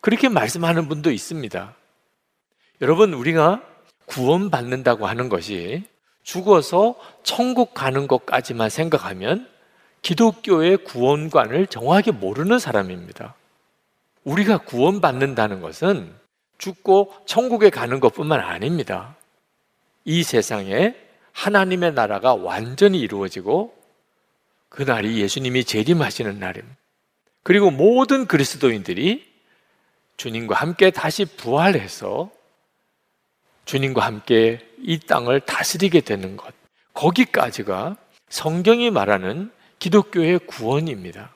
그렇게 0.00 0.28
말씀하는 0.28 0.88
분도 0.88 1.10
있습니다. 1.10 1.74
여러분, 2.80 3.12
우리가 3.12 3.62
구원받는다고 4.06 5.06
하는 5.06 5.28
것이 5.28 5.84
죽어서 6.22 6.94
천국 7.22 7.74
가는 7.74 8.06
것까지만 8.06 8.70
생각하면 8.70 9.48
기독교의 10.02 10.78
구원관을 10.84 11.66
정확하게 11.66 12.12
모르는 12.12 12.58
사람입니다. 12.58 13.34
우리가 14.24 14.58
구원받는다는 14.58 15.60
것은 15.60 16.14
죽고 16.56 17.12
천국에 17.26 17.70
가는 17.70 18.00
것뿐만 18.00 18.40
아닙니다. 18.40 19.16
이 20.04 20.22
세상에 20.22 20.94
하나님의 21.32 21.92
나라가 21.92 22.34
완전히 22.34 23.00
이루어지고 23.00 23.74
그날이 24.70 25.20
예수님이 25.20 25.64
재림하시는 25.64 26.38
날입니다. 26.38 26.76
그리고 27.42 27.70
모든 27.70 28.26
그리스도인들이 28.26 29.28
주님과 30.16 30.54
함께 30.54 30.90
다시 30.90 31.24
부활해서 31.24 32.30
주님과 33.64 34.04
함께 34.04 34.66
이 34.78 34.98
땅을 34.98 35.40
다스리게 35.40 36.00
되는 36.00 36.36
것. 36.36 36.54
거기까지가 36.94 37.96
성경이 38.28 38.90
말하는 38.90 39.50
기독교의 39.78 40.40
구원입니다. 40.40 41.34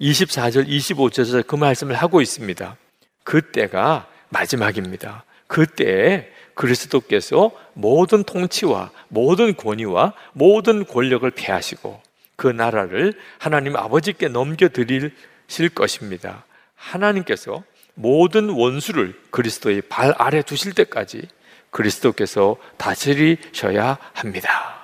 24절, 0.00 0.66
25절에서 0.66 1.46
그 1.46 1.56
말씀을 1.56 1.94
하고 1.94 2.20
있습니다. 2.20 2.76
그때가 3.24 4.08
마지막입니다. 4.30 5.24
그때에 5.46 6.28
그리스도께서 6.54 7.50
모든 7.74 8.24
통치와 8.24 8.90
모든 9.08 9.56
권위와 9.56 10.14
모든 10.32 10.84
권력을 10.86 11.28
폐하시고 11.30 12.09
그 12.40 12.46
나라를 12.46 13.12
하나님 13.36 13.76
아버지께 13.76 14.28
넘겨드리실 14.28 15.68
것입니다. 15.74 16.46
하나님께서 16.74 17.62
모든 17.92 18.48
원수를 18.48 19.14
그리스도의 19.30 19.82
발 19.82 20.14
아래 20.16 20.40
두실 20.40 20.72
때까지 20.72 21.28
그리스도께서 21.68 22.56
다스리셔야 22.78 23.98
합니다. 24.14 24.80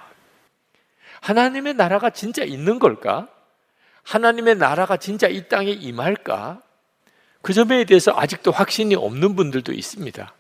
하나님의 1.23 1.73
나라가 1.73 2.11
진짜 2.11 2.45
있는 2.45 2.79
걸까? 2.79 3.27
하나님의 4.03 4.57
나라가 4.57 4.99
진짜 4.99 5.27
이 5.27 5.49
땅에 5.49 5.71
임할까? 5.71 6.61
그 7.41 7.55
점에 7.55 7.85
대해서 7.85 8.13
아직도 8.15 8.51
확신이 8.51 8.95
없는 8.97 9.35
분들도 9.35 9.73
있습니다. 9.73 10.31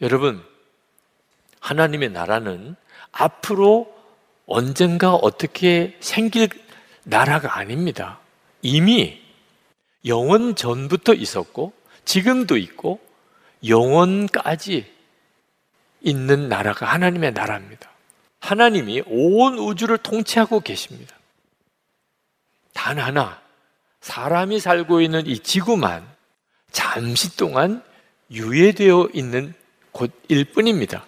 여러분, 0.00 0.44
하나님의 1.60 2.10
나라는 2.10 2.74
앞으로 3.12 3.91
언젠가 4.46 5.14
어떻게 5.14 5.96
생길 6.00 6.48
나라가 7.04 7.58
아닙니다. 7.58 8.20
이미 8.62 9.20
영원 10.04 10.54
전부터 10.54 11.14
있었고, 11.14 11.72
지금도 12.04 12.56
있고, 12.56 13.00
영원까지 13.66 14.92
있는 16.00 16.48
나라가 16.48 16.86
하나님의 16.86 17.32
나라입니다. 17.32 17.90
하나님이 18.40 19.04
온 19.06 19.58
우주를 19.58 19.98
통치하고 19.98 20.60
계십니다. 20.60 21.16
단 22.74 22.98
하나, 22.98 23.40
사람이 24.00 24.58
살고 24.58 25.00
있는 25.00 25.26
이 25.26 25.38
지구만 25.38 26.04
잠시 26.72 27.36
동안 27.36 27.82
유예되어 28.32 29.10
있는 29.12 29.54
곳일 29.92 30.46
뿐입니다. 30.52 31.06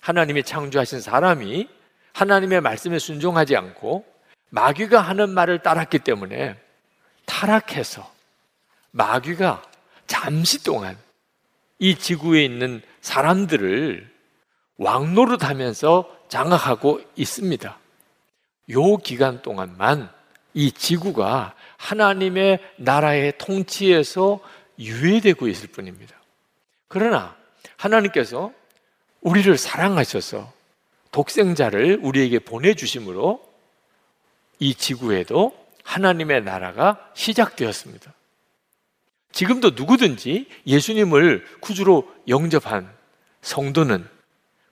하나님이 0.00 0.44
창조하신 0.44 1.00
사람이 1.00 1.68
하나님의 2.16 2.62
말씀에 2.62 2.98
순종하지 2.98 3.56
않고 3.56 4.06
마귀가 4.48 5.02
하는 5.02 5.28
말을 5.28 5.58
따랐기 5.58 5.98
때문에 5.98 6.56
타락해서 7.26 8.10
마귀가 8.92 9.62
잠시 10.06 10.64
동안 10.64 10.96
이 11.78 11.94
지구에 11.94 12.42
있는 12.42 12.80
사람들을 13.02 14.10
왕노릇하면서 14.78 16.16
장악하고 16.28 17.02
있습니다. 17.16 17.78
요 18.70 18.96
기간 18.96 19.42
동안만 19.42 20.10
이 20.54 20.72
지구가 20.72 21.54
하나님의 21.76 22.60
나라의 22.78 23.36
통치에서 23.36 24.40
유예되고 24.78 25.48
있을 25.48 25.68
뿐입니다. 25.68 26.16
그러나 26.88 27.36
하나님께서 27.76 28.52
우리를 29.20 29.58
사랑하셔서 29.58 30.55
독생자를 31.10 32.00
우리에게 32.02 32.38
보내주심으로 32.38 33.42
이 34.58 34.74
지구에도 34.74 35.56
하나님의 35.82 36.42
나라가 36.42 37.10
시작되었습니다. 37.14 38.12
지금도 39.32 39.70
누구든지 39.70 40.46
예수님을 40.66 41.44
구주로 41.60 42.10
영접한 42.26 42.90
성도는 43.42 44.06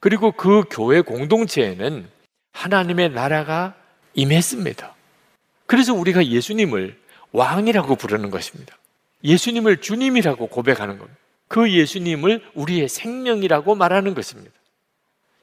그리고 0.00 0.32
그 0.32 0.64
교회 0.70 1.00
공동체에는 1.00 2.08
하나님의 2.52 3.10
나라가 3.10 3.74
임했습니다. 4.14 4.94
그래서 5.66 5.94
우리가 5.94 6.26
예수님을 6.26 6.98
왕이라고 7.32 7.96
부르는 7.96 8.30
것입니다. 8.30 8.76
예수님을 9.22 9.80
주님이라고 9.80 10.46
고백하는 10.46 10.98
겁니다. 10.98 11.18
그 11.48 11.70
예수님을 11.70 12.44
우리의 12.54 12.88
생명이라고 12.88 13.74
말하는 13.74 14.14
것입니다. 14.14 14.52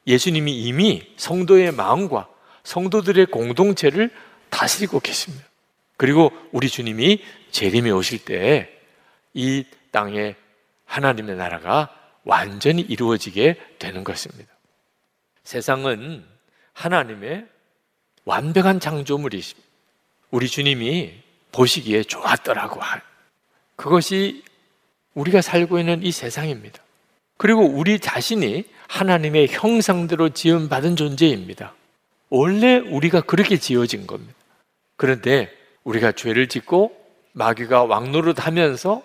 예수님이 0.06 0.52
이미 0.52 1.02
성도의 1.16 1.72
마음과 1.72 2.28
성도들의 2.64 3.26
공동체를 3.26 4.10
다스리고 4.50 5.00
계십니다. 5.00 5.44
그리고 5.96 6.30
우리 6.52 6.68
주님이 6.68 7.22
재림에 7.50 7.90
오실 7.90 8.24
때 8.24 8.82
이 9.34 9.64
땅에 9.90 10.34
하나님의 10.84 11.36
나라가 11.36 11.88
완전히 12.24 12.82
이루어지게 12.82 13.56
되는 13.78 14.04
것입니다. 14.04 14.52
세상은 15.44 16.24
하나님의 16.72 17.46
완벽한 18.24 18.78
창조물이십니다. 18.78 19.68
우리 20.30 20.48
주님이 20.48 21.14
보시기에 21.50 22.04
좋았더라고. 22.04 22.80
그것이 23.76 24.44
우리가 25.14 25.42
살고 25.42 25.78
있는 25.78 26.02
이 26.02 26.12
세상입니다. 26.12 26.82
그리고 27.36 27.62
우리 27.62 27.98
자신이 27.98 28.64
하나님의 28.92 29.48
형상대로 29.48 30.28
지음받은 30.28 30.96
존재입니다. 30.96 31.74
원래 32.28 32.76
우리가 32.76 33.22
그렇게 33.22 33.56
지어진 33.56 34.06
겁니다. 34.06 34.34
그런데 34.96 35.50
우리가 35.84 36.12
죄를 36.12 36.46
짓고 36.46 36.94
마귀가 37.32 37.84
왕노릇 37.84 38.46
하면서 38.46 39.02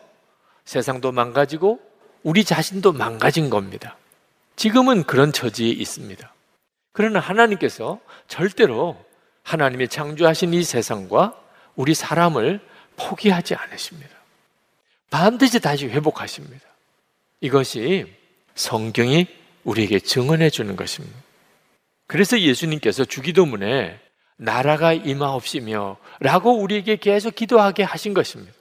세상도 0.65 1.13
망가지고 1.13 1.79
우리 2.23 2.43
자신도 2.43 2.91
망가진 2.91 3.49
겁니다. 3.49 3.95
지금은 4.57 5.03
그런 5.03 5.31
처지에 5.31 5.69
있습니다. 5.69 6.33
그러나 6.91 7.19
하나님께서 7.19 8.01
절대로 8.27 8.97
하나님의 9.43 9.87
창조하신 9.87 10.53
이 10.53 10.63
세상과 10.63 11.33
우리 11.77 11.93
사람을 11.93 12.59
포기하지 12.97 13.55
않으십니다. 13.55 14.09
반드시 15.09 15.61
다시 15.61 15.87
회복하십니다. 15.87 16.65
이것이 17.39 18.13
성경이 18.55 19.27
우리에게 19.67 19.99
증언해 19.99 20.49
주는 20.49 20.75
것입니다. 20.75 21.17
그래서 22.07 22.39
예수님께서 22.39 23.03
주기도문에 23.05 23.99
나라가 24.37 24.93
임하옵시며 24.93 25.97
라고 26.21 26.57
우리에게 26.57 26.95
계속 26.95 27.35
기도하게 27.35 27.83
하신 27.83 28.13
것입니다. 28.13 28.53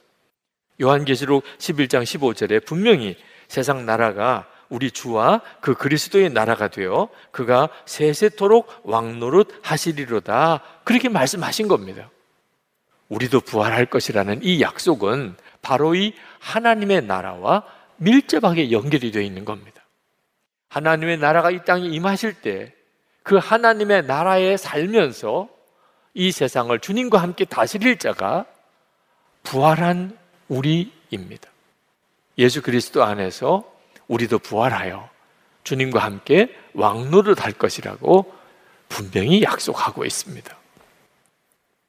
요한계시록 0.81 1.43
11장 1.57 2.03
15절에 2.03 2.65
분명히 2.65 3.15
세상 3.47 3.85
나라가 3.85 4.47
우리 4.69 4.91
주와 4.91 5.41
그 5.61 5.75
그리스도의 5.75 6.29
나라가 6.29 6.67
되어 6.67 7.07
그가 7.31 7.69
세세토록 7.85 8.81
왕노릇 8.83 9.59
하시리로다. 9.61 10.61
그렇게 10.83 11.07
말씀하신 11.07 11.69
겁니다. 11.69 12.09
우리도 13.07 13.39
부활할 13.41 13.85
것이라는 13.85 14.41
이 14.43 14.61
약속은 14.61 15.37
바로 15.61 15.95
이 15.95 16.13
하나님의 16.39 17.05
나라와 17.05 17.63
밀접하게 17.95 18.71
연결이 18.71 19.11
되어 19.11 19.21
있는 19.21 19.45
겁니다. 19.45 19.76
하나님의 20.77 21.17
나라가 21.17 21.51
이 21.51 21.63
땅에 21.65 21.87
임하실 21.87 22.41
때 22.41 22.77
그 23.27 23.35
하나님의 23.35 24.05
나라에 24.05 24.55
살면서 24.55 25.49
이 26.13 26.31
세상을 26.31 26.79
주님과 26.79 27.21
함께 27.21 27.43
다스릴 27.43 27.99
자가 27.99 28.45
부활한 29.43 30.17
우리입니다. 30.47 31.49
예수 32.37 32.61
그리스도 32.61 33.03
안에서 33.03 33.69
우리도 34.07 34.39
부활하여 34.39 35.09
주님과 35.65 35.99
함께 35.99 36.55
왕노를 36.73 37.35
할 37.37 37.51
것이라고 37.51 38.33
분명히 38.87 39.43
약속하고 39.43 40.05
있습니다. 40.05 40.57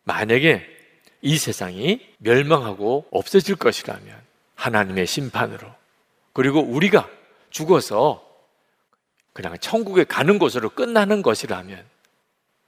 만약에 0.02 0.66
이 1.22 1.38
세상이 1.38 2.04
멸망하고 2.18 3.06
없어질 3.12 3.54
것이라면 3.54 4.20
하나님의 4.56 5.06
심판으로 5.06 5.68
그리고 6.32 6.60
우리가 6.60 7.08
죽어서 7.50 8.27
그냥 9.38 9.56
천국에 9.60 10.02
가는 10.02 10.36
곳으로 10.40 10.68
끝나는 10.68 11.22
것이라면 11.22 11.84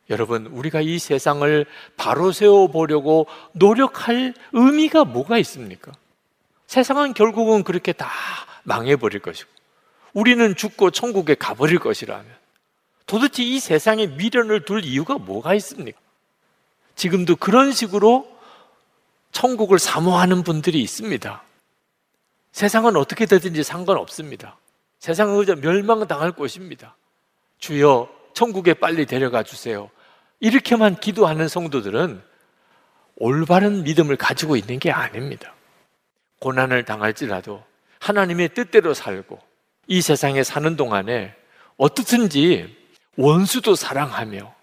여러분 0.08 0.46
우리가 0.46 0.80
이 0.80 1.00
세상을 1.00 1.66
바로 1.96 2.30
세워 2.30 2.68
보려고 2.68 3.26
노력할 3.50 4.34
의미가 4.52 5.04
뭐가 5.04 5.38
있습니까? 5.38 5.90
세상은 6.68 7.12
결국은 7.12 7.64
그렇게 7.64 7.92
다 7.92 8.08
망해 8.62 8.94
버릴 8.94 9.18
것이고 9.18 9.50
우리는 10.12 10.54
죽고 10.54 10.92
천국에 10.92 11.34
가버릴 11.34 11.80
것이라면 11.80 12.24
도대체 13.04 13.42
이 13.42 13.58
세상에 13.58 14.06
미련을 14.06 14.64
둘 14.64 14.84
이유가 14.84 15.18
뭐가 15.18 15.54
있습니까? 15.54 15.98
지금도 16.94 17.34
그런 17.34 17.72
식으로 17.72 18.30
천국을 19.32 19.80
사모하는 19.80 20.44
분들이 20.44 20.80
있습니다. 20.82 21.42
세상은 22.52 22.94
어떻게 22.94 23.26
되든지 23.26 23.64
상관없습니다. 23.64 24.59
세상은 25.00 25.36
그저 25.38 25.56
멸망당할 25.56 26.32
곳입니다. 26.32 26.94
주여 27.58 28.08
천국에 28.34 28.74
빨리 28.74 29.06
데려가 29.06 29.42
주세요. 29.42 29.90
이렇게만 30.40 30.96
기도하는 31.00 31.48
성도들은 31.48 32.22
올바른 33.16 33.82
믿음을 33.82 34.16
가지고 34.16 34.56
있는 34.56 34.78
게 34.78 34.90
아닙니다. 34.90 35.54
고난을 36.40 36.84
당할지라도 36.84 37.64
하나님의 37.98 38.50
뜻대로 38.50 38.94
살고 38.94 39.38
이 39.86 40.02
세상에 40.02 40.42
사는 40.42 40.76
동안에 40.76 41.34
어떻든지 41.76 42.76
원수도 43.16 43.74
사랑하며 43.74 44.54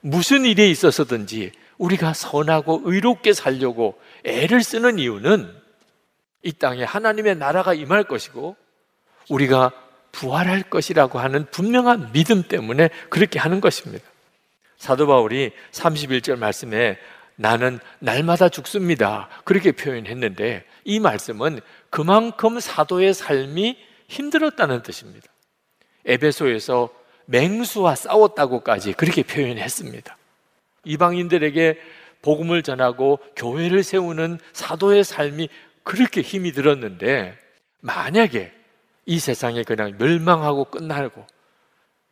무슨 0.00 0.44
일에 0.44 0.70
있어서든지 0.70 1.52
우리가 1.78 2.14
선하고 2.14 2.82
의롭게 2.84 3.32
살려고 3.32 4.00
애를 4.24 4.62
쓰는 4.62 4.98
이유는 5.00 5.52
이 6.42 6.52
땅에 6.52 6.84
하나님의 6.84 7.36
나라가 7.36 7.74
임할 7.74 8.04
것이고 8.04 8.56
우리가 9.30 9.72
부활할 10.12 10.64
것이라고 10.64 11.18
하는 11.18 11.46
분명한 11.50 12.12
믿음 12.12 12.42
때문에 12.42 12.90
그렇게 13.08 13.38
하는 13.38 13.60
것입니다. 13.60 14.04
사도 14.76 15.06
바울이 15.06 15.52
31절 15.72 16.36
말씀에 16.38 16.98
나는 17.36 17.78
날마다 18.00 18.48
죽습니다. 18.48 19.28
그렇게 19.44 19.72
표현했는데 19.72 20.64
이 20.84 21.00
말씀은 21.00 21.60
그만큼 21.88 22.60
사도의 22.60 23.14
삶이 23.14 23.78
힘들었다는 24.08 24.82
뜻입니다. 24.82 25.26
에베소에서 26.04 26.90
맹수와 27.26 27.94
싸웠다고까지 27.94 28.94
그렇게 28.94 29.22
표현했습니다. 29.22 30.16
이방인들에게 30.84 31.78
복음을 32.22 32.62
전하고 32.62 33.20
교회를 33.36 33.82
세우는 33.82 34.38
사도의 34.52 35.04
삶이 35.04 35.48
그렇게 35.84 36.20
힘이 36.20 36.52
들었는데 36.52 37.38
만약에 37.80 38.59
이 39.10 39.18
세상에 39.18 39.64
그냥 39.64 39.96
멸망하고 39.98 40.66
끝나고 40.66 41.26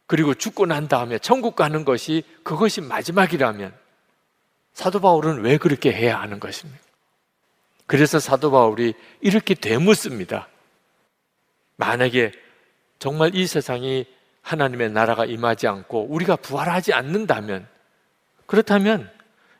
그리고 0.08 0.34
죽고 0.34 0.66
난 0.66 0.88
다음에 0.88 1.20
천국 1.20 1.54
가는 1.54 1.84
것이 1.84 2.24
그것이 2.42 2.80
마지막이라면 2.80 3.72
사도 4.72 4.98
바울은 4.98 5.42
왜 5.42 5.58
그렇게 5.58 5.92
해야 5.92 6.20
하는 6.20 6.40
것입니까? 6.40 6.82
그래서 7.86 8.18
사도 8.18 8.50
바울이 8.50 8.94
이렇게 9.20 9.54
되묻습니다. 9.54 10.48
만약에 11.76 12.32
정말 12.98 13.32
이 13.36 13.46
세상이 13.46 14.04
하나님의 14.42 14.90
나라가 14.90 15.24
임하지 15.24 15.68
않고 15.68 16.08
우리가 16.10 16.34
부활하지 16.34 16.94
않는다면 16.94 17.68
그렇다면 18.46 19.08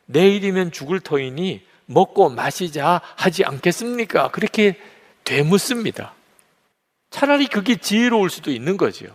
내일이면 0.07 0.73
죽을 0.73 0.99
터이니 0.99 1.65
먹고 1.85 2.31
마시자 2.31 2.99
하지 3.15 3.45
않겠습니까? 3.45 4.31
그렇게 4.31 4.77
되묻습니다. 5.23 6.18
차라리 7.09 7.47
그게 7.47 7.75
지혜로울 7.75 8.29
수도 8.29 8.51
있는 8.51 8.77
거죠. 8.77 9.07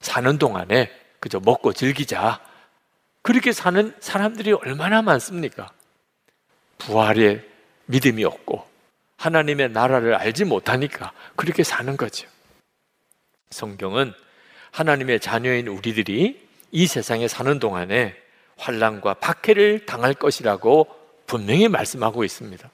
사는 0.00 0.38
동안에 0.38 0.90
그저 1.20 1.40
먹고 1.40 1.72
즐기자. 1.72 2.40
그렇게 3.22 3.52
사는 3.52 3.94
사람들이 4.00 4.52
얼마나 4.52 5.02
많습니까? 5.02 5.72
부활의 6.78 7.42
믿음이 7.86 8.24
없고 8.24 8.66
하나님의 9.16 9.70
나라를 9.70 10.14
알지 10.14 10.44
못하니까 10.44 11.12
그렇게 11.36 11.62
사는 11.62 11.96
거죠. 11.96 12.28
성경은 13.50 14.12
하나님의 14.70 15.20
자녀인 15.20 15.68
우리들이 15.68 16.44
이 16.72 16.86
세상에 16.86 17.28
사는 17.28 17.58
동안에 17.58 18.14
환란과 18.56 19.14
박해를 19.14 19.86
당할 19.86 20.14
것이라고 20.14 20.88
분명히 21.26 21.68
말씀하고 21.68 22.24
있습니다. 22.24 22.68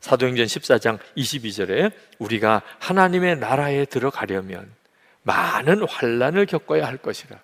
사도행전 0.00 0.46
14장 0.46 0.98
22절에 1.16 1.92
우리가 2.18 2.62
하나님의 2.78 3.38
나라에 3.38 3.84
들어가려면 3.84 4.70
많은 5.22 5.86
환란을 5.86 6.46
겪어야 6.46 6.86
할 6.86 6.96
것이라. 6.96 7.38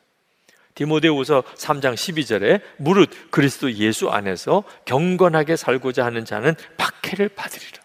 디모데후서 0.74 1.42
3장 1.42 1.94
12절에 1.94 2.60
무릇 2.76 3.30
그리스도 3.30 3.72
예수 3.72 4.10
안에서 4.10 4.64
경건하게 4.84 5.56
살고자 5.56 6.04
하는 6.04 6.24
자는 6.24 6.54
박해를 6.76 7.30
받으리라. 7.30 7.82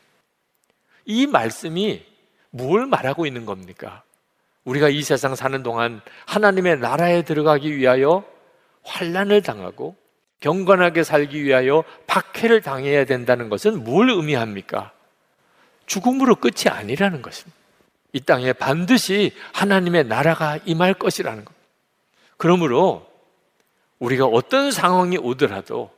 이 1.05 1.25
말씀이 1.25 2.03
뭘 2.49 2.85
말하고 2.85 3.25
있는 3.25 3.45
겁니까? 3.45 4.03
우리가 4.65 4.89
이 4.89 5.01
세상 5.01 5.35
사는 5.35 5.63
동안 5.63 6.01
하나님의 6.27 6.79
나라에 6.79 7.23
들어가기 7.23 7.75
위하여 7.75 8.25
환란을 8.83 9.41
당하고 9.41 9.95
경건하게 10.41 11.03
살기 11.03 11.43
위하여 11.43 11.83
박해를 12.07 12.61
당해야 12.61 13.05
된다는 13.05 13.47
것은 13.49 13.83
뭘 13.83 14.09
의미합니까? 14.09 14.91
죽음으로 15.85 16.35
끝이 16.35 16.67
아니라는 16.69 17.21
것입니다. 17.21 17.57
이 18.13 18.19
땅에 18.19 18.51
반드시 18.51 19.33
하나님의 19.53 20.05
나라가 20.05 20.59
임할 20.65 20.93
것이라는 20.93 21.45
것. 21.45 21.53
그러므로 22.37 23.07
우리가 23.99 24.25
어떤 24.25 24.71
상황이 24.71 25.17
오더라도 25.17 25.91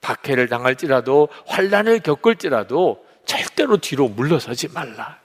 박해를 0.00 0.48
당할지라도 0.48 1.28
환란을 1.46 2.00
겪을지라도 2.00 3.04
절대로 3.26 3.76
뒤로 3.76 4.08
물러서지 4.08 4.68
말라. 4.68 5.18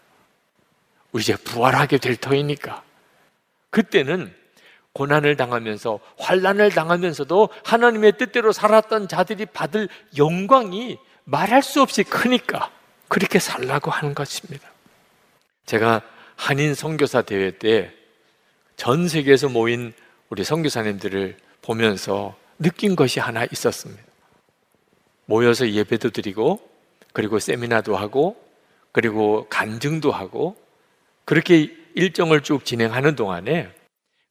이제 1.14 1.36
부활하게 1.38 1.98
될 2.00 2.18
터이니까. 2.18 2.84
그때는 3.70 4.34
고난을 4.96 5.36
당하면서 5.38 6.00
환란을 6.18 6.72
당하면서도 6.72 7.50
하나님의 7.64 8.18
뜻대로 8.18 8.52
살았던 8.52 9.08
자들이 9.08 9.46
받을 9.46 9.88
영광이 10.18 10.98
말할 11.24 11.64
수 11.64 11.82
없이 11.82 12.04
크니까 12.04 12.72
그렇게 13.08 13.40
살라고 13.40 13.92
하는 13.92 14.16
것입니다. 14.16 14.68
제가 15.66 16.02
한인 16.36 16.74
선교사 16.74 17.22
대회 17.22 17.52
때 17.52 18.06
전 18.78 19.08
세계에서 19.08 19.50
모인 19.50 19.94
우리 20.30 20.44
선교사님들을 20.44 21.38
보면서 21.62 22.36
느낀 22.60 22.96
것이 22.96 23.20
하나 23.20 23.46
있었습니다. 23.46 24.04
모여서 25.26 25.70
예배도 25.70 26.12
드리고 26.12 26.60
그리고 27.14 27.40
세미나도 27.40 27.96
하고 27.96 28.36
그리고 28.92 29.48
간증도 29.50 30.12
하고 30.12 30.56
그렇게 31.26 31.76
일정을 31.96 32.42
쭉 32.42 32.66
진행하는 32.66 33.16
동안에 33.16 33.72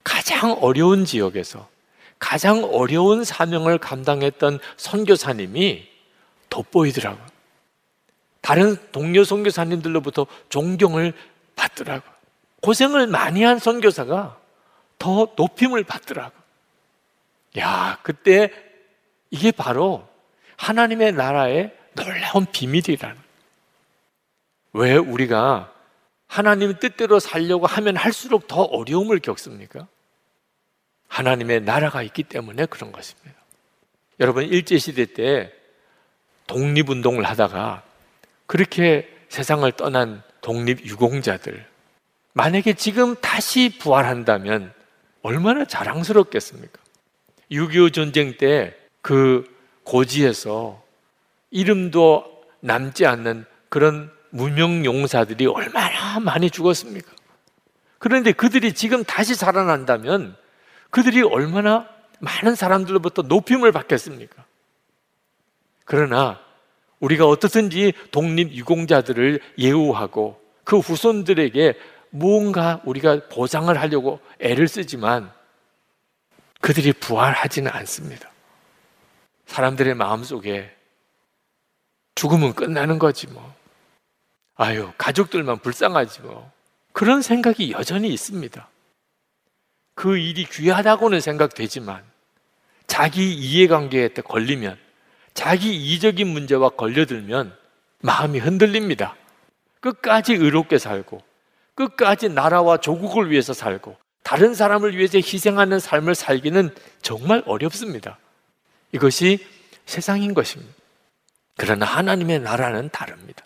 가장 0.04 0.52
어려운 0.60 1.04
지역에서 1.04 1.68
가장 2.18 2.64
어려운 2.64 3.24
사명을 3.24 3.78
감당했던 3.78 4.60
선교사님이 4.76 5.88
돋보이더라고요. 6.50 7.26
다른 8.40 8.76
동료 8.92 9.24
선교사님들로부터 9.24 10.26
존경을 10.50 11.14
받더라고. 11.56 12.04
고생을 12.60 13.06
많이 13.06 13.42
한 13.42 13.58
선교사가 13.58 14.38
더 14.98 15.32
높임을 15.36 15.84
받더라고. 15.84 16.34
야, 17.58 17.98
그때 18.02 18.52
이게 19.30 19.50
바로 19.50 20.06
하나님의 20.56 21.12
나라의 21.12 21.74
놀라운 21.94 22.46
비밀이라는. 22.50 23.16
왜 24.74 24.96
우리가 24.96 25.72
하나님 26.26 26.78
뜻대로 26.78 27.20
살려고 27.20 27.66
하면 27.66 27.96
할수록 27.96 28.48
더 28.48 28.62
어려움을 28.62 29.20
겪습니까? 29.20 29.86
하나님의 31.08 31.62
나라가 31.62 32.02
있기 32.02 32.22
때문에 32.22 32.66
그런 32.66 32.92
것입니다. 32.92 33.34
여러분, 34.20 34.44
일제 34.44 34.78
시대 34.78 35.06
때 35.06 35.52
독립 36.46 36.90
운동을 36.90 37.24
하다가 37.24 37.82
그렇게 38.46 39.08
세상을 39.28 39.70
떠난 39.72 40.22
독립 40.40 40.84
유공자들, 40.84 41.66
만약에 42.32 42.74
지금 42.74 43.16
다시 43.16 43.78
부활한다면 43.78 44.72
얼마나 45.22 45.64
자랑스럽겠습니까? 45.64 46.80
6.25 47.50 47.92
전쟁 47.92 48.36
때 48.36 48.84
그 49.04 49.44
고지에서 49.84 50.82
이름도 51.50 52.42
남지 52.60 53.04
않는 53.04 53.44
그런 53.68 54.10
무명 54.30 54.82
용사들이 54.82 55.44
얼마나 55.46 56.18
많이 56.20 56.48
죽었습니까? 56.50 57.12
그런데 57.98 58.32
그들이 58.32 58.72
지금 58.72 59.04
다시 59.04 59.34
살아난다면 59.34 60.36
그들이 60.94 61.22
얼마나 61.22 61.88
많은 62.20 62.54
사람들로부터 62.54 63.22
높임을 63.22 63.72
받겠습니까? 63.72 64.44
그러나 65.84 66.38
우리가 67.00 67.26
어떻든지 67.26 67.94
독립유공자들을 68.12 69.40
예우하고 69.58 70.40
그 70.62 70.78
후손들에게 70.78 71.76
무언가 72.10 72.80
우리가 72.84 73.22
보상을 73.28 73.76
하려고 73.76 74.20
애를 74.38 74.68
쓰지만 74.68 75.32
그들이 76.60 76.92
부활하지는 76.92 77.72
않습니다. 77.72 78.30
사람들의 79.46 79.96
마음속에 79.96 80.72
죽으면 82.14 82.54
끝나는 82.54 83.00
거지 83.00 83.26
뭐. 83.26 83.52
아유, 84.54 84.92
가족들만 84.96 85.58
불쌍하지 85.58 86.20
뭐. 86.20 86.52
그런 86.92 87.20
생각이 87.20 87.72
여전히 87.72 88.10
있습니다. 88.10 88.68
그 89.94 90.16
일이 90.18 90.44
귀하다고는 90.44 91.20
생각되지만 91.20 92.02
자기 92.86 93.32
이해관계에 93.34 94.08
걸리면 94.08 94.78
자기 95.34 95.74
이적인 95.74 96.26
문제와 96.26 96.70
걸려들면 96.70 97.56
마음이 98.00 98.38
흔들립니다. 98.38 99.16
끝까지 99.80 100.34
의롭게 100.34 100.78
살고 100.78 101.22
끝까지 101.74 102.28
나라와 102.28 102.76
조국을 102.76 103.30
위해서 103.30 103.52
살고 103.52 103.96
다른 104.22 104.54
사람을 104.54 104.96
위해서 104.96 105.18
희생하는 105.18 105.78
삶을 105.78 106.14
살기는 106.14 106.74
정말 107.02 107.42
어렵습니다. 107.46 108.18
이것이 108.92 109.44
세상인 109.86 110.34
것입니다. 110.34 110.72
그러나 111.56 111.84
하나님의 111.86 112.40
나라는 112.40 112.88
다릅니다. 112.90 113.44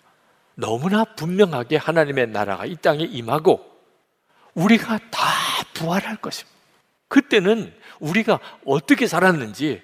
너무나 0.55 1.03
분명하게 1.03 1.77
하나님의 1.77 2.27
나라가 2.27 2.65
이 2.65 2.75
땅에 2.75 3.03
임하고 3.03 3.65
우리가 4.59 4.99
다 5.09 5.21
부활할 5.73 6.17
것입니다. 6.17 6.57
그때는 7.07 7.73
우리가 7.99 8.39
어떻게 8.65 9.07
살았는지 9.07 9.81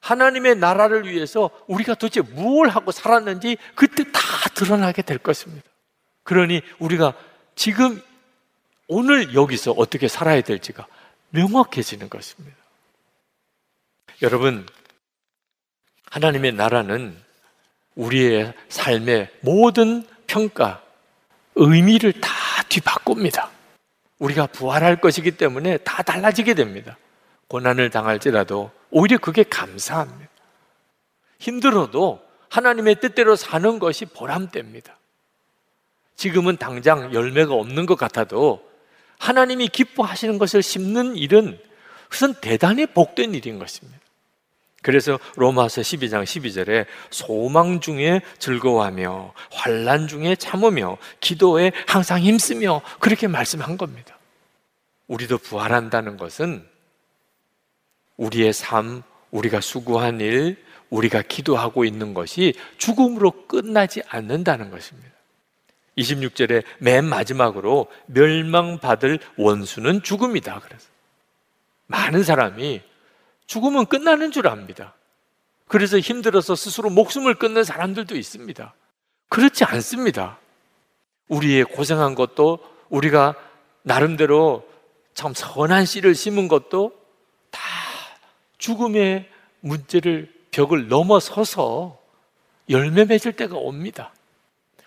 하나님의 0.00 0.56
나라를 0.56 1.08
위해서 1.08 1.50
우리가 1.66 1.94
도대체 1.94 2.20
무엇을 2.20 2.74
하고 2.74 2.92
살았는지 2.92 3.56
그때 3.74 4.04
다 4.04 4.20
드러나게 4.54 5.02
될 5.02 5.18
것입니다. 5.18 5.68
그러니 6.22 6.62
우리가 6.78 7.14
지금 7.54 8.00
오늘 8.86 9.34
여기서 9.34 9.72
어떻게 9.72 10.08
살아야 10.08 10.40
될지가 10.40 10.86
명확해지는 11.30 12.08
것입니다. 12.08 12.56
여러분, 14.22 14.66
하나님의 16.10 16.52
나라는 16.52 17.16
우리의 17.94 18.52
삶의 18.68 19.30
모든 19.42 20.06
평가, 20.26 20.82
의미를 21.54 22.12
다 22.20 22.30
뒤바꿉니다. 22.68 23.59
우리가 24.20 24.46
부활할 24.46 25.00
것이기 25.00 25.32
때문에 25.32 25.78
다 25.78 26.02
달라지게 26.02 26.54
됩니다. 26.54 26.96
고난을 27.48 27.90
당할지라도 27.90 28.70
오히려 28.90 29.18
그게 29.18 29.42
감사합니다. 29.42 30.30
힘들어도 31.40 32.22
하나님의 32.48 33.00
뜻대로 33.00 33.34
사는 33.34 33.78
것이 33.78 34.04
보람됩니다. 34.04 34.96
지금은 36.16 36.58
당장 36.58 37.12
열매가 37.12 37.54
없는 37.54 37.86
것 37.86 37.96
같아도 37.96 38.62
하나님이 39.18 39.68
기뻐하시는 39.68 40.38
것을 40.38 40.62
심는 40.62 41.16
일은 41.16 41.58
그것은 42.08 42.34
대단히 42.40 42.86
복된 42.86 43.34
일인 43.34 43.58
것입니다. 43.58 43.98
그래서 44.82 45.18
로마서 45.36 45.82
12장 45.82 46.24
12절에 46.24 46.86
소망 47.10 47.80
중에 47.80 48.22
즐거워하며 48.38 49.34
환란 49.52 50.08
중에 50.08 50.36
참으며 50.36 50.96
기도에 51.20 51.72
항상 51.86 52.20
힘쓰며 52.20 52.80
그렇게 52.98 53.26
말씀한 53.26 53.76
겁니다. 53.76 54.18
우리도 55.06 55.38
부활한다는 55.38 56.16
것은 56.16 56.66
우리의 58.16 58.52
삶, 58.52 59.02
우리가 59.30 59.60
수고한 59.60 60.20
일, 60.20 60.56
우리가 60.88 61.22
기도하고 61.22 61.84
있는 61.84 62.14
것이 62.14 62.54
죽음으로 62.78 63.46
끝나지 63.46 64.02
않는다는 64.08 64.70
것입니다. 64.70 65.10
26절에 65.98 66.64
맨 66.78 67.04
마지막으로 67.04 67.88
멸망받을 68.06 69.18
원수는 69.36 70.02
죽음이다. 70.02 70.60
그래서 70.60 70.88
많은 71.86 72.22
사람이 72.22 72.82
죽으면 73.50 73.86
끝나는 73.86 74.30
줄 74.30 74.46
압니다. 74.46 74.94
그래서 75.66 75.98
힘들어서 75.98 76.54
스스로 76.54 76.88
목숨을 76.88 77.34
끊는 77.34 77.64
사람들도 77.64 78.16
있습니다. 78.16 78.74
그렇지 79.28 79.64
않습니다. 79.64 80.38
우리의 81.26 81.64
고생한 81.64 82.14
것도 82.14 82.60
우리가 82.90 83.34
나름대로 83.82 84.64
참 85.14 85.34
선한 85.34 85.84
씨를 85.84 86.14
심은 86.14 86.46
것도 86.46 86.92
다 87.50 87.60
죽음의 88.58 89.28
문제를 89.58 90.32
벽을 90.52 90.86
넘어서서 90.86 91.98
열매 92.68 93.04
맺을 93.04 93.32
때가 93.32 93.56
옵니다. 93.56 94.14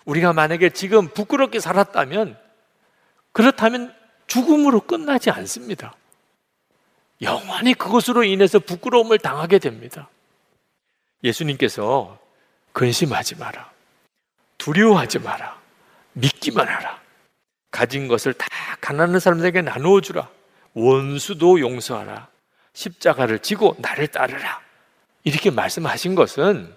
우리가 0.06 0.32
만약에 0.32 0.70
지금 0.70 1.10
부끄럽게 1.10 1.60
살았다면 1.60 2.38
그렇다면 3.34 3.94
죽음으로 4.28 4.80
끝나지 4.80 5.32
않습니다. 5.32 5.96
영원히 7.22 7.74
그것으로 7.74 8.24
인해서 8.24 8.60
부끄러움을 8.60 9.20
당하게 9.20 9.60
됩니다. 9.60 10.10
예수님께서 11.24 12.20
근심하지 12.74 13.36
마라. 13.36 13.72
두려워하지 14.58 15.20
마라. 15.20 15.60
믿기만 16.14 16.68
하라. 16.68 17.02
가진 17.72 18.08
것을 18.08 18.34
다 18.34 18.48
가난한 18.82 19.20
사람들에게 19.20 19.62
나누어 19.62 20.02
주라. 20.02 20.30
원수도 20.74 21.60
용서하라. 21.60 22.28
십자가를 22.74 23.40
지고 23.40 23.76
나를 23.80 24.08
따르라. 24.08 24.62
이렇게 25.24 25.50
말씀하신 25.50 26.16
것은 26.16 26.76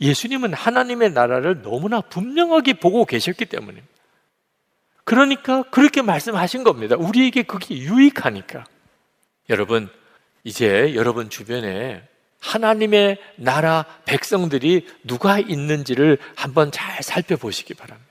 예수님은 0.00 0.54
하나님의 0.54 1.12
나라를 1.12 1.62
너무나 1.62 2.00
분명하게 2.00 2.74
보고 2.74 3.04
계셨기 3.04 3.44
때문입니다. 3.46 3.86
그러니까 5.04 5.62
그렇게 5.64 6.02
말씀하신 6.02 6.64
겁니다. 6.64 6.96
우리에게 6.96 7.42
그게 7.42 7.76
유익하니까. 7.76 8.64
여러분, 9.52 9.90
이제 10.44 10.94
여러분 10.94 11.28
주변에 11.28 12.02
하나님의 12.40 13.18
나라 13.36 13.84
백성들이 14.06 14.88
누가 15.04 15.38
있는지를 15.38 16.18
한번 16.34 16.72
잘 16.72 17.02
살펴보시기 17.02 17.74
바랍니다. 17.74 18.10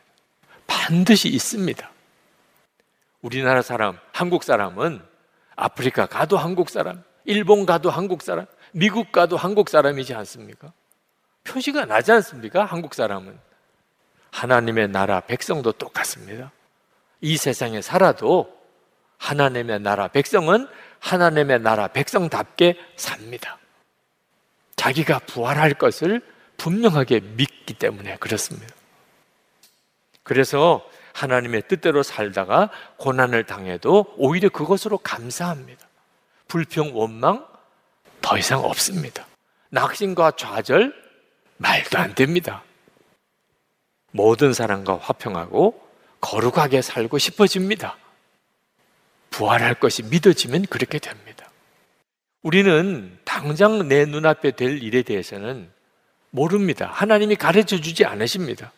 반드시 0.68 1.28
있습니다. 1.30 1.90
우리나라 3.22 3.62
사람, 3.64 3.98
한국 4.14 4.44
사람은 4.44 5.02
아프리카 5.56 6.06
가도 6.06 6.38
한국 6.38 6.70
사람, 6.70 7.04
일본 7.26 7.66
가도 7.66 7.90
한국 7.90 8.22
사람, 8.22 8.46
미국 8.72 9.12
가도 9.12 9.36
한국 9.36 9.70
사람이지 9.70 10.14
않습니까? 10.14 10.72
표시가 11.44 11.86
나지 11.86 12.12
않습니까? 12.12 12.66
한국 12.66 12.94
사람은. 12.94 13.38
하나님의 14.30 14.90
나라 14.90 15.20
백성도 15.22 15.72
똑같습니다. 15.72 16.52
이 17.20 17.36
세상에 17.36 17.82
살아도 17.82 18.62
하나님의 19.18 19.82
나라 19.82 20.08
백성은 20.08 20.68
하나님의 21.02 21.60
나라 21.60 21.88
백성답게 21.88 22.80
삽니다. 22.96 23.58
자기가 24.78 25.20
부활할 25.20 25.74
것을 25.74 26.22
분명하게 26.58 27.20
믿기 27.36 27.74
때문에 27.74 28.18
그렇습니다. 28.18 28.74
그래서 30.24 30.88
하나님의 31.14 31.64
뜻대로 31.68 32.04
살다가 32.04 32.70
고난을 32.98 33.46
당해도 33.46 34.14
오히려 34.18 34.50
그것으로 34.50 35.00
감사합니다. 35.00 35.88
불평, 36.48 36.96
원망 36.96 37.46
더 38.22 38.38
이상 38.38 38.64
없습니다. 38.64 39.26
낙심과 39.70 40.32
좌절 40.38 40.94
말도 41.58 41.98
안 41.98 42.16
됩니다. 42.16 42.64
모든 44.12 44.54
사람과 44.54 44.98
화평하고 44.98 45.90
거룩하게 46.22 46.82
살고 46.82 47.18
싶어집니다. 47.18 47.98
부활할 49.32 49.76
것이 49.76 50.04
믿어지면 50.04 50.68
그렇게 50.68 51.00
됩니다. 51.00 51.50
우리는 52.44 53.18
당장 53.24 53.88
내 53.88 54.06
눈앞에 54.06 54.52
될 54.52 54.82
일에 54.84 55.02
대해서는 55.02 55.70
모릅니다. 56.30 56.90
하나님이 56.94 57.36
가르쳐 57.36 57.80
주지 57.80 58.06
않으십니다. 58.06 58.72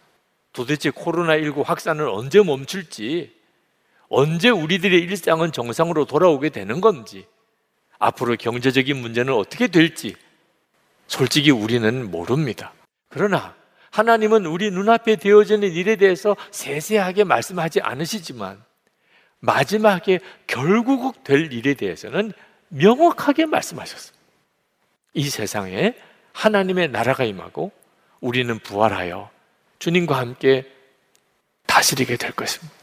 도대체 0.54 0.90
코로나19 0.92 1.64
확산을 1.64 2.08
언제 2.08 2.42
멈출지, 2.42 3.34
언제 4.08 4.50
우리들의 4.50 5.00
일상은 5.00 5.52
정상으로 5.52 6.06
돌아오게 6.06 6.50
되는 6.50 6.82
건지, 6.82 7.26
앞으로 7.98 8.36
경제적인 8.36 8.96
문제는 8.96 9.34
어떻게 9.34 9.68
될지, 9.68 10.16
솔직히 11.08 11.52
우리는 11.52 12.12
모릅니다. 12.12 12.74
그러나 13.10 13.56
하나님은 13.92 14.46
우리 14.46 14.72
눈앞에 14.72 15.16
되어지는 15.16 15.72
일에 15.72 15.96
대해서 15.96 16.36
세세하게 16.52 17.24
말씀하지 17.24 17.82
않으시지만 17.82 18.64
마지막에 19.44 20.22
결국 20.48 21.26
될 21.26 21.52
일에 21.52 21.74
대해서는 21.74 22.32
명확하게 22.70 23.46
말씀하셨습니다. 23.46 24.24
이 25.16 25.30
세상에 25.30 25.96
하나님의 26.32 26.90
나라가 26.90 27.26
임하고 27.26 27.74
우리는 28.22 28.58
부활하여 28.60 29.30
주님과 29.80 30.18
함께 30.18 30.72
다스리게 31.66 32.16
될 32.16 32.32
것입니다. 32.32 32.74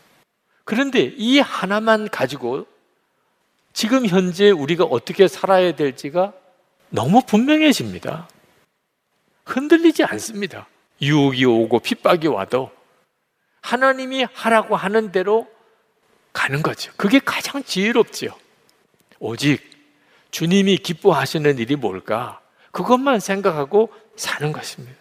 그런데 0.64 1.14
이 1.16 1.38
하나만 1.38 2.11
가지고 2.11 2.66
지금 3.72 4.04
현재 4.04 4.50
우리가 4.50 4.84
어떻게 4.84 5.28
살아야 5.28 5.74
될지가 5.74 6.34
너무 6.90 7.22
분명해집니다. 7.24 8.28
흔들리지 9.46 10.04
않습니다. 10.04 10.68
유혹이 11.00 11.46
오고 11.46 11.78
핍박이 11.78 12.26
와도 12.26 12.70
하나님이 13.62 14.26
하라고 14.34 14.76
하는 14.76 15.11
대로 15.11 15.48
가는 16.32 16.62
거죠. 16.62 16.92
그게 16.96 17.18
가장 17.18 17.62
지혜롭지요. 17.62 18.30
오직 19.18 19.60
주님이 20.30 20.78
기뻐하시는 20.78 21.58
일이 21.58 21.76
뭘까? 21.76 22.40
그것만 22.70 23.20
생각하고 23.20 23.92
사는 24.16 24.52
것입니다. 24.52 24.96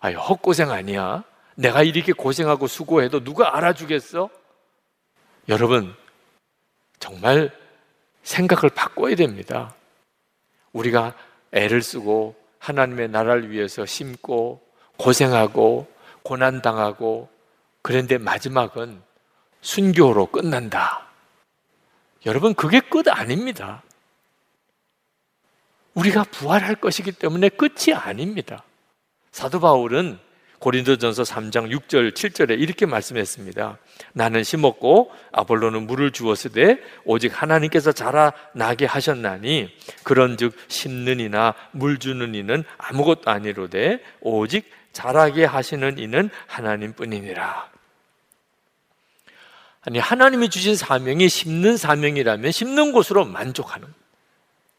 아유, 0.00 0.16
헛고생 0.18 0.70
아니야. 0.70 1.24
내가 1.54 1.82
이렇게 1.82 2.12
고생하고 2.12 2.66
수고해도 2.66 3.22
누가 3.22 3.56
알아주겠어? 3.56 4.30
여러분, 5.48 5.94
정말 6.98 7.50
생각을 8.22 8.70
바꿔야 8.70 9.14
됩니다. 9.14 9.74
우리가 10.72 11.14
애를 11.52 11.82
쓰고 11.82 12.34
하나님의 12.58 13.08
나라를 13.08 13.50
위해서 13.50 13.84
심고 13.84 14.62
고생하고 14.96 15.90
고난당하고 16.22 17.28
그런데 17.82 18.18
마지막은 18.18 19.02
순교로 19.60 20.26
끝난다. 20.26 21.06
여러분, 22.26 22.54
그게 22.54 22.80
끝 22.80 23.08
아닙니다. 23.08 23.82
우리가 25.94 26.24
부활할 26.24 26.76
것이기 26.76 27.12
때문에 27.12 27.48
끝이 27.48 27.94
아닙니다. 27.94 28.64
사도 29.32 29.60
바울은 29.60 30.18
고린도전서 30.60 31.22
3장 31.22 31.70
6절 31.70 32.12
7절에 32.12 32.60
이렇게 32.60 32.84
말씀했습니다. 32.84 33.78
나는 34.12 34.44
심었고 34.44 35.10
아볼로는 35.32 35.86
물을 35.86 36.10
주었으되 36.10 36.78
오직 37.04 37.40
하나님께서 37.40 37.92
자라나게 37.92 38.84
하셨나니 38.84 39.74
그런즉 40.04 40.54
심는 40.68 41.18
이나 41.18 41.54
물 41.72 41.98
주는 41.98 42.34
이는 42.34 42.62
아무것도 42.76 43.30
아니로되 43.30 44.02
오직 44.20 44.70
자라게 44.92 45.46
하시는 45.46 45.98
이는 45.98 46.28
하나님뿐이니라. 46.46 47.70
아니 49.82 49.98
하나님이 49.98 50.50
주신 50.50 50.74
사명이 50.76 51.28
심는 51.28 51.76
사명이라면 51.76 52.52
심는 52.52 52.92
곳으로 52.92 53.24
만족하는 53.24 53.88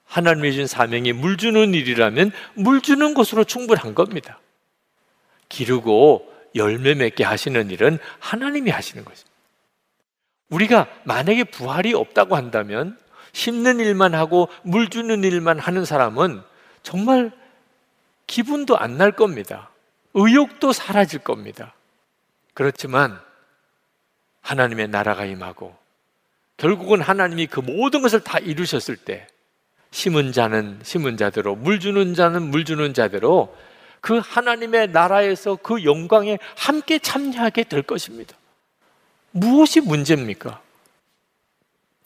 하나님이 0.06 0.52
주신 0.52 0.68
사명이 0.68 1.14
물 1.14 1.38
주는 1.38 1.74
일이라면 1.74 2.32
물 2.56 2.82
주는 2.82 3.14
곳으로 3.14 3.44
충분한 3.44 3.96
겁니다. 3.96 4.40
기르고 5.50 6.32
열매 6.56 6.94
맺게 6.94 7.24
하시는 7.24 7.70
일은 7.72 7.98
하나님이 8.20 8.70
하시는 8.72 9.04
것입니다. 9.04 9.32
우리가 10.50 10.88
만약에 11.06 11.46
부활이 11.46 11.94
없다고 11.94 12.36
한다면 12.36 12.98
심는 13.32 13.80
일만 13.80 14.14
하고 14.14 14.50
물 14.64 14.90
주는 14.90 15.24
일만 15.24 15.60
하는 15.60 15.86
사람은 15.86 16.42
정말 16.84 17.32
기분도 18.28 18.78
안 18.78 18.98
날 18.98 19.14
겁니다. 19.14 19.70
의욕도 20.14 20.74
사라질 20.74 21.20
겁니다. 21.20 21.74
그렇지만 22.54 23.20
하나님의 24.42 24.90
나라가 24.90 25.26
임하고 25.26 25.76
결국은 26.58 27.02
하나님이 27.02 27.48
그 27.48 27.60
모든 27.60 28.02
것을 28.02 28.22
다 28.22 28.40
이루셨을 28.40 28.98
때 28.98 29.28
심은 29.92 30.32
자는 30.32 30.80
심은 30.84 31.18
자대로 31.18 31.56
물 31.56 31.80
주는 31.80 32.14
자는 32.14 32.44
물 32.44 32.66
주는 32.66 32.94
자대로 32.94 33.56
그 34.00 34.18
하나님의 34.18 34.90
나라에서 34.90 35.58
그 35.58 35.84
영광에 35.84 36.40
함께 36.56 36.98
참여하게 36.98 37.66
될 37.66 37.84
것입니다. 37.84 38.36
무엇이 39.32 39.80
문제입니까? 39.80 40.62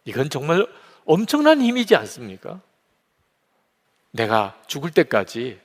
이건 0.03 0.29
정말 0.29 0.67
엄청난 1.05 1.61
힘이지 1.61 1.95
않습니까? 1.95 2.59
내가 4.11 4.55
죽을 4.67 4.91
때까지 4.91 5.59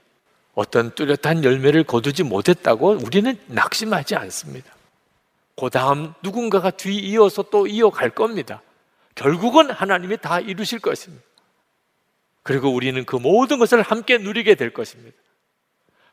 어떤 0.55 0.95
뚜렷한 0.95 1.45
열매를 1.45 1.85
거두지 1.85 2.23
못했다고 2.23 2.99
우리는 3.05 3.39
낙심하지 3.47 4.17
않습니다. 4.17 4.73
그 5.61 5.69
다음 5.69 6.15
누군가가 6.23 6.71
뒤 6.71 6.97
이어서 6.97 7.43
또 7.43 7.67
이어갈 7.67 8.09
겁니다. 8.09 8.63
결국은 9.15 9.71
하나님이 9.71 10.17
다 10.17 10.41
이루실 10.41 10.79
것입니다. 10.79 11.23
그리고 12.43 12.71
우리는 12.71 13.05
그 13.05 13.17
모든 13.17 13.59
것을 13.59 13.83
함께 13.83 14.17
누리게 14.17 14.55
될 14.55 14.73
것입니다. 14.73 15.19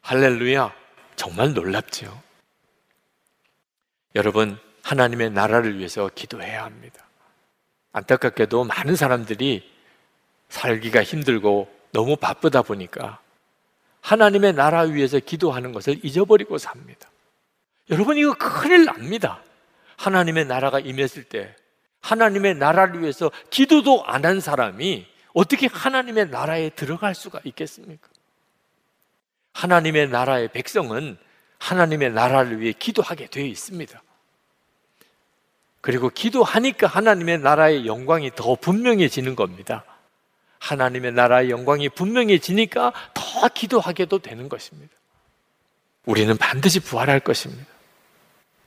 할렐루야. 0.01 0.73
정말 1.15 1.53
놀랍죠. 1.53 2.21
여러분, 4.15 4.59
하나님의 4.83 5.31
나라를 5.31 5.77
위해서 5.77 6.09
기도해야 6.13 6.65
합니다. 6.65 7.05
안타깝게도 7.93 8.65
많은 8.65 8.97
사람들이 8.97 9.71
살기가 10.49 11.03
힘들고 11.03 11.73
너무 11.93 12.17
바쁘다 12.17 12.63
보니까 12.63 13.21
하나님의 14.01 14.53
나라 14.53 14.81
위해서 14.81 15.19
기도하는 15.19 15.71
것을 15.71 16.03
잊어버리고 16.03 16.57
삽니다. 16.57 17.06
여러분, 17.89 18.17
이거 18.17 18.33
큰일 18.33 18.85
납니다. 18.85 19.41
하나님의 19.97 20.45
나라가 20.45 20.79
임했을 20.79 21.23
때 21.23 21.55
하나님의 22.01 22.55
나라를 22.55 23.01
위해서 23.01 23.31
기도도 23.49 24.05
안 24.05 24.25
한 24.25 24.39
사람이 24.39 25.07
어떻게 25.33 25.67
하나님의 25.67 26.29
나라에 26.29 26.69
들어갈 26.69 27.15
수가 27.15 27.39
있겠습니까? 27.43 28.09
하나님의 29.53 30.09
나라의 30.09 30.49
백성은 30.49 31.17
하나님의 31.59 32.11
나라를 32.11 32.59
위해 32.59 32.73
기도하게 32.77 33.27
되어 33.27 33.45
있습니다. 33.45 34.01
그리고 35.81 36.09
기도하니까 36.09 36.87
하나님의 36.87 37.39
나라의 37.39 37.85
영광이 37.87 38.31
더 38.35 38.55
분명해지는 38.55 39.35
겁니다. 39.35 39.85
하나님의 40.59 41.13
나라의 41.13 41.49
영광이 41.49 41.89
분명해지니까 41.89 42.93
더 43.13 43.47
기도하게도 43.47 44.19
되는 44.19 44.49
것입니다. 44.49 44.93
우리는 46.05 46.35
반드시 46.37 46.79
부활할 46.79 47.19
것입니다. 47.19 47.76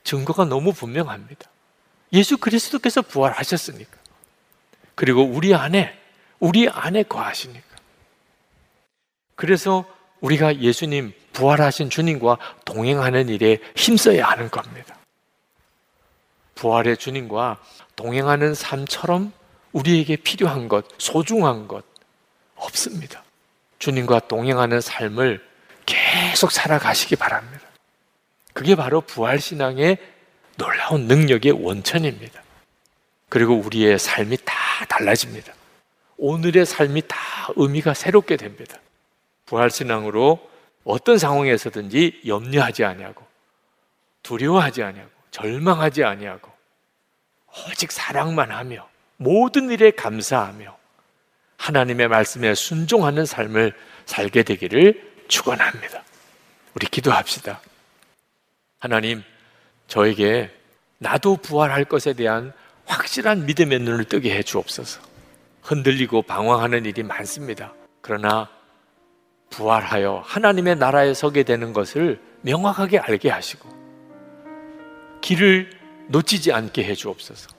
증거가 0.03 0.45
너무 0.45 0.73
분명합니다. 0.73 1.49
예수 2.13 2.37
그리스도께서 2.37 3.01
부활하셨으니까. 3.01 3.97
그리고 4.95 5.23
우리 5.23 5.55
안에, 5.55 5.97
우리 6.39 6.67
안에 6.69 7.03
거하시니까. 7.03 7.65
그래서 9.35 9.85
우리가 10.19 10.57
예수님 10.57 11.13
부활하신 11.33 11.89
주님과 11.89 12.37
동행하는 12.65 13.29
일에 13.29 13.59
힘써야 13.75 14.27
하는 14.27 14.49
겁니다. 14.49 14.97
부활의 16.55 16.97
주님과 16.97 17.57
동행하는 17.95 18.53
삶처럼 18.53 19.33
우리에게 19.71 20.17
필요한 20.17 20.67
것, 20.67 20.85
소중한 20.97 21.67
것 21.67 21.83
없습니다. 22.55 23.23
주님과 23.79 24.27
동행하는 24.27 24.79
삶을 24.79 25.43
계속 25.85 26.51
살아가시기 26.51 27.15
바랍니다. 27.15 27.70
그게 28.53 28.75
바로 28.75 29.01
부활신앙의 29.01 29.97
놀라운 30.57 31.07
능력의 31.07 31.51
원천입니다. 31.53 32.41
그리고 33.29 33.55
우리의 33.55 33.97
삶이 33.97 34.37
다 34.43 34.53
달라집니다. 34.89 35.53
오늘의 36.17 36.65
삶이 36.65 37.03
다 37.07 37.17
의미가 37.55 37.93
새롭게 37.93 38.37
됩니다. 38.37 38.77
부활신앙으로 39.45 40.49
어떤 40.83 41.17
상황에서든지 41.17 42.21
염려하지 42.25 42.83
아니하고 42.83 43.25
두려워하지 44.23 44.83
아니하고 44.83 45.11
절망하지 45.31 46.03
아니하고 46.03 46.51
오직 47.69 47.91
사랑만 47.91 48.51
하며 48.51 48.87
모든 49.17 49.69
일에 49.69 49.91
감사하며 49.91 50.77
하나님의 51.57 52.07
말씀에 52.07 52.55
순종하는 52.55 53.25
삶을 53.25 53.73
살게 54.05 54.43
되기를 54.43 55.25
축원합니다. 55.27 56.03
우리 56.73 56.87
기도합시다. 56.87 57.61
하나님, 58.81 59.23
저에게 59.87 60.49
나도 60.97 61.37
부활할 61.37 61.85
것에 61.85 62.13
대한 62.13 62.51
확실한 62.85 63.45
믿음의 63.45 63.79
눈을 63.79 64.05
뜨게 64.05 64.35
해 64.35 64.41
주옵소서. 64.41 64.99
흔들리고 65.61 66.23
방황하는 66.23 66.85
일이 66.85 67.03
많습니다. 67.03 67.73
그러나 68.01 68.49
부활하여 69.51 70.23
하나님의 70.25 70.77
나라에 70.77 71.13
서게 71.13 71.43
되는 71.43 71.73
것을 71.73 72.19
명확하게 72.41 72.97
알게 72.97 73.29
하시고 73.29 73.69
길을 75.21 75.69
놓치지 76.07 76.51
않게 76.51 76.83
해 76.83 76.95
주옵소서. 76.95 77.49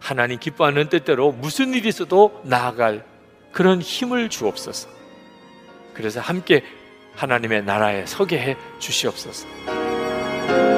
하나님 0.00 0.40
기뻐하는 0.40 0.88
뜻대로 0.88 1.30
무슨 1.30 1.72
일이 1.72 1.88
있어도 1.88 2.40
나아갈 2.44 3.04
그런 3.52 3.80
힘을 3.80 4.28
주옵소서. 4.28 4.88
그래서 5.94 6.20
함께 6.20 6.64
하나님의 7.14 7.62
나라에 7.62 8.06
서게 8.06 8.40
해 8.40 8.56
주시옵소서. 8.80 9.77
하트 10.48 10.77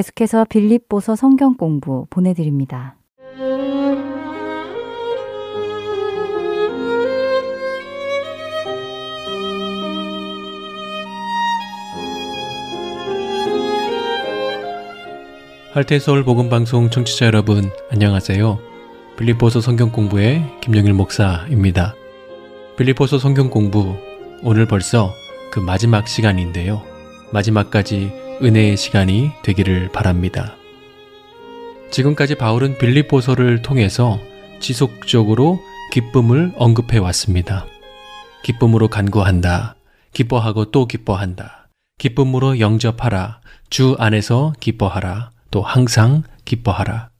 계속해서 0.00 0.46
빌립보서 0.48 1.14
성경 1.14 1.56
공부 1.56 2.06
보내드립니다. 2.08 2.96
할테 15.74 15.98
서울 15.98 16.24
복음 16.24 16.48
방송 16.48 16.88
청취자 16.88 17.26
여러분 17.26 17.70
안녕하세요. 17.90 18.58
빌립보서 19.18 19.60
성경 19.60 19.92
공부의 19.92 20.42
김영일 20.62 20.94
목사입니다. 20.94 21.94
빌립보서 22.78 23.18
성경 23.18 23.50
공부 23.50 23.96
오늘 24.42 24.66
벌써 24.66 25.12
그 25.52 25.60
마지막 25.60 26.08
시간인데요. 26.08 26.80
마지막까지 27.32 28.19
은혜의 28.42 28.76
시간이 28.76 29.30
되기를 29.42 29.90
바랍니다. 29.92 30.56
지금까지 31.90 32.36
바울은 32.36 32.78
빌립보서를 32.78 33.62
통해서 33.62 34.18
지속적으로 34.60 35.60
기쁨을 35.92 36.52
언급해 36.56 36.98
왔습니다. 36.98 37.66
기쁨으로 38.42 38.88
간구한다. 38.88 39.76
기뻐하고 40.12 40.70
또 40.70 40.86
기뻐한다. 40.86 41.68
기쁨으로 41.98 42.60
영접하라. 42.60 43.40
주 43.68 43.96
안에서 43.98 44.52
기뻐하라. 44.60 45.30
또 45.50 45.62
항상 45.62 46.22
기뻐하라. 46.44 47.10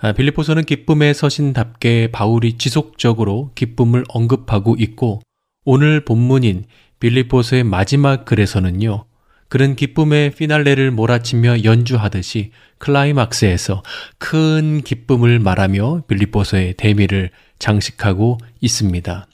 아, 0.00 0.12
빌립보서는 0.12 0.64
기쁨의 0.64 1.14
서신답게 1.14 2.12
바울이 2.12 2.56
지속적으로 2.56 3.50
기쁨을 3.56 4.04
언급하고 4.08 4.76
있고 4.78 5.20
오늘 5.64 6.04
본문인 6.04 6.66
빌립보서의 7.00 7.64
마지막 7.64 8.24
글에서는요. 8.24 9.07
그런 9.48 9.76
기쁨의 9.76 10.32
피날레를 10.32 10.90
몰아치며 10.90 11.64
연주하듯이 11.64 12.52
클라이막스에서 12.78 13.82
큰 14.18 14.82
기쁨을 14.82 15.38
말하며 15.38 16.02
빌립보서의 16.06 16.74
대미를 16.74 17.30
장식하고 17.58 18.38
있습니다. 18.60 19.26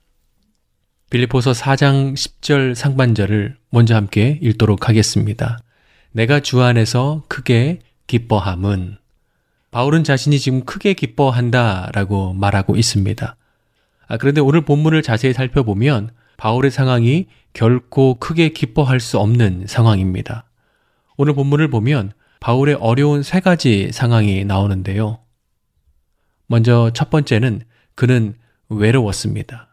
빌립보서 1.10 1.52
4장 1.52 2.14
10절 2.14 2.74
상반절을 2.74 3.56
먼저 3.70 3.94
함께 3.94 4.38
읽도록 4.40 4.88
하겠습니다. 4.88 5.58
내가 6.12 6.40
주 6.40 6.62
안에서 6.62 7.24
크게 7.28 7.80
기뻐함은 8.06 8.96
바울은 9.70 10.04
자신이 10.04 10.38
지금 10.38 10.64
크게 10.64 10.94
기뻐한다라고 10.94 12.34
말하고 12.34 12.76
있습니다. 12.76 13.36
아, 14.06 14.16
그런데 14.16 14.40
오늘 14.40 14.60
본문을 14.60 15.02
자세히 15.02 15.32
살펴보면 15.32 16.10
바울의 16.36 16.70
상황이 16.70 17.26
결코 17.52 18.14
크게 18.14 18.50
기뻐할 18.50 19.00
수 19.00 19.18
없는 19.18 19.66
상황입니다. 19.66 20.44
오늘 21.16 21.34
본문을 21.34 21.68
보면 21.68 22.12
바울의 22.40 22.74
어려운 22.74 23.22
세 23.22 23.40
가지 23.40 23.90
상황이 23.92 24.44
나오는데요. 24.44 25.20
먼저 26.46 26.90
첫 26.92 27.10
번째는 27.10 27.62
그는 27.94 28.34
외로웠습니다. 28.68 29.68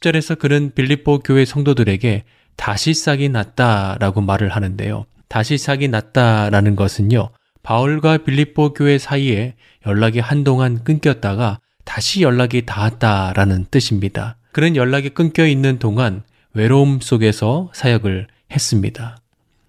10절에서 0.00 0.38
그는 0.38 0.72
빌립보 0.74 1.20
교회 1.20 1.44
성도들에게 1.44 2.24
다시 2.56 2.94
싹이 2.94 3.28
났다라고 3.28 4.20
말을 4.20 4.50
하는데요. 4.50 5.06
다시 5.28 5.58
싹이 5.58 5.88
났다라는 5.88 6.76
것은요. 6.76 7.30
바울과 7.62 8.18
빌립보 8.18 8.74
교회 8.74 8.98
사이에 8.98 9.54
연락이 9.86 10.20
한동안 10.20 10.84
끊겼다가 10.84 11.60
다시 11.84 12.22
연락이 12.22 12.64
닿았다라는 12.64 13.66
뜻입니다. 13.70 14.36
그런 14.56 14.74
연락이 14.74 15.10
끊겨 15.10 15.46
있는 15.46 15.78
동안 15.78 16.22
외로움 16.54 17.00
속에서 17.02 17.70
사역을 17.74 18.26
했습니다. 18.50 19.18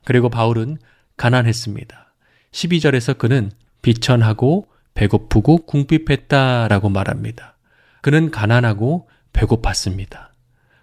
그리고 0.05 0.29
바울은 0.29 0.77
가난했습니다. 1.17 2.13
12절에서 2.53 3.17
그는 3.17 3.51
비천하고 3.81 4.69
배고프고 4.93 5.65
궁핍했다라고 5.65 6.87
말합니다. 6.87 7.57
그는 8.01 8.31
가난하고 8.31 9.09
배고팠습니다. 9.33 10.29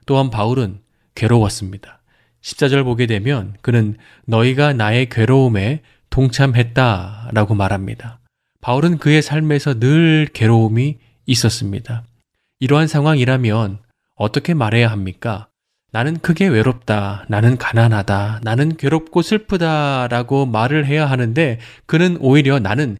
또한 0.05 0.29
바울은 0.29 0.81
괴로웠습니다. 1.15 2.03
14절 2.43 2.85
보게 2.85 3.07
되면 3.07 3.57
그는 3.63 3.97
너희가 4.27 4.75
나의 4.75 5.09
괴로움에 5.09 5.81
동참했다 6.11 7.31
라고 7.33 7.55
말합니다. 7.55 8.21
바울은 8.61 8.99
그의 8.99 9.23
삶에서 9.23 9.79
늘 9.81 10.29
괴로움이 10.31 10.99
있었습니다. 11.25 12.05
이러한 12.61 12.87
상황이라면 12.87 13.84
어떻게 14.15 14.55
말해야 14.55 14.91
합니까? 14.91 15.49
나는 15.93 16.19
크게 16.19 16.49
외롭다. 16.49 17.25
나는 17.29 17.57
가난하다. 17.57 18.41
나는 18.43 18.77
괴롭고 18.77 19.23
슬프다. 19.23 20.09
라고 20.09 20.45
말을 20.45 20.87
해야 20.87 21.09
하는데 21.09 21.61
그는 21.87 22.17
오히려 22.21 22.59
나는 22.59 22.99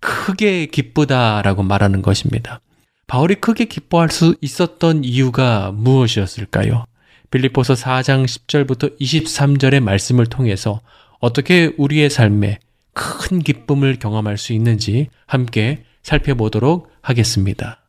크게 0.00 0.66
기쁘다. 0.66 1.42
라고 1.42 1.62
말하는 1.62 2.02
것입니다. 2.02 2.60
바울이 3.08 3.36
크게 3.36 3.64
기뻐할 3.64 4.10
수 4.10 4.36
있었던 4.40 5.04
이유가 5.04 5.72
무엇이었을까요? 5.72 6.84
빌립보서 7.30 7.74
4장 7.74 8.24
10절부터 8.24 8.98
23절의 9.00 9.80
말씀을 9.80 10.26
통해서 10.26 10.80
어떻게 11.18 11.72
우리의 11.76 12.10
삶에 12.10 12.58
큰 12.92 13.40
기쁨을 13.40 13.98
경험할 13.98 14.38
수 14.38 14.52
있는지 14.52 15.08
함께 15.26 15.84
살펴보도록 16.02 16.90
하겠습니다. 17.02 17.80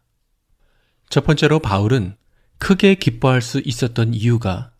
첫 1.09 1.25
번째로 1.25 1.59
바울은 1.59 2.15
크게 2.59 2.95
기뻐할 2.95 3.41
수 3.41 3.61
있었던 3.63 4.13
이유가 4.13 4.71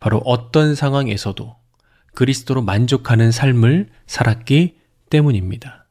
바로 0.00 0.18
어떤 0.24 0.74
상황에서도 0.74 1.56
그리스도로 2.14 2.62
만족하는 2.62 3.30
삶을 3.30 3.88
살았기 4.06 4.76
때문입니다. 5.10 5.86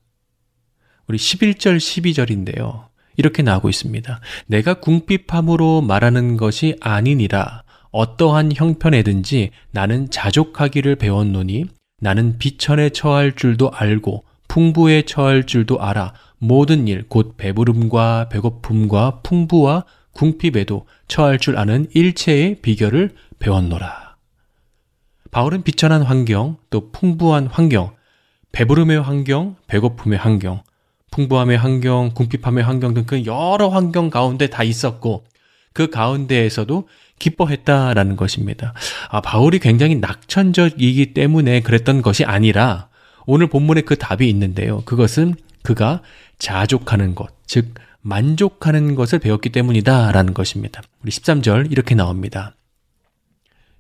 우리 1.07 1.17
11절, 1.17 1.77
12절인데요. 1.77 2.87
이렇게 3.15 3.41
나오고 3.43 3.69
있습니다. 3.69 4.19
내가 4.47 4.75
궁핍함으로 4.75 5.81
말하는 5.81 6.37
것이 6.37 6.75
아니니라 6.81 7.63
어떠한 7.91 8.51
형편에든지 8.55 9.51
나는 9.71 10.09
자족하기를 10.09 10.97
배웠노니 10.97 11.65
나는 11.99 12.37
비천에 12.37 12.89
처할 12.89 13.35
줄도 13.35 13.71
알고 13.71 14.25
풍부에 14.47 15.03
처할 15.03 15.45
줄도 15.45 15.81
알아 15.81 16.13
모든 16.37 16.87
일 16.87 17.05
곧 17.07 17.35
배부름과 17.37 18.29
배고픔과 18.29 19.21
풍부와 19.23 19.85
궁핍에도 20.17 20.87
처할 21.07 21.37
줄 21.37 21.57
아는 21.57 21.87
일체의 21.93 22.57
비결을 22.61 23.11
배웠노라. 23.37 24.15
바울은 25.29 25.61
비천한 25.61 26.01
환경, 26.01 26.57
또 26.71 26.91
풍부한 26.91 27.47
환경, 27.47 27.95
배부름의 28.51 28.99
환경, 28.99 29.55
배고픔의 29.67 30.17
환경, 30.17 30.63
풍부함의 31.11 31.57
환경, 31.57 32.11
궁핍함의 32.15 32.63
환경 32.63 32.93
등 32.95 33.05
그 33.05 33.25
여러 33.25 33.69
환경 33.69 34.09
가운데 34.09 34.47
다 34.47 34.63
있었고 34.63 35.25
그 35.73 35.91
가운데에서도 35.91 36.87
기뻐했다라는 37.19 38.15
것입니다. 38.15 38.73
아, 39.09 39.21
바울이 39.21 39.59
굉장히 39.59 39.95
낙천적이기 39.95 41.13
때문에 41.13 41.61
그랬던 41.61 42.01
것이 42.01 42.25
아니라 42.25 42.89
오늘 43.27 43.47
본문에 43.47 43.81
그 43.81 43.97
답이 43.97 44.27
있는데요. 44.29 44.81
그것은 44.85 45.35
그가 45.61 46.01
자족하는 46.39 47.13
것, 47.13 47.29
즉 47.45 47.75
만족하는 48.07 48.95
것을 48.95 49.19
배웠기 49.19 49.49
때문이다 49.49 50.11
라는 50.11 50.33
것입니다. 50.33 50.81
우리 51.03 51.11
13절 51.11 51.71
이렇게 51.71 51.93
나옵니다. 51.93 52.55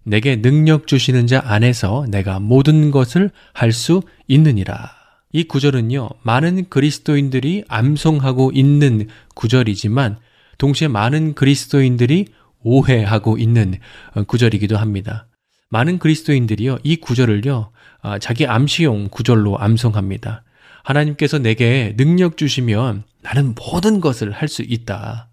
내게 0.03 0.41
능력 0.41 0.87
주시는 0.87 1.27
자 1.27 1.41
안에서 1.45 2.05
내가 2.09 2.39
모든 2.39 2.91
것을 2.91 3.31
할 3.53 3.71
수 3.71 4.01
있느니라. 4.27 4.91
이 5.33 5.43
구절은요, 5.43 6.09
많은 6.23 6.69
그리스도인들이 6.69 7.65
암송하고 7.67 8.51
있는 8.53 9.07
구절이지만, 9.35 10.19
동시에 10.57 10.87
많은 10.87 11.33
그리스도인들이 11.35 12.27
오해하고 12.63 13.37
있는 13.37 13.75
어, 14.15 14.23
구절이기도 14.23 14.77
합니다. 14.77 15.27
많은 15.69 15.99
그리스도인들이요, 15.99 16.79
이 16.83 16.95
구절을요, 16.95 17.71
아, 18.01 18.19
자기 18.19 18.47
암시용 18.47 19.09
구절로 19.11 19.59
암송합니다. 19.59 20.43
하나님께서 20.87 21.37
내게 21.37 21.93
능력 21.97 22.37
주시면 22.37 23.03
나는 23.21 23.53
모든 23.55 23.99
것을 23.99 24.31
할 24.31 24.47
수 24.47 24.61
있다. 24.61 25.27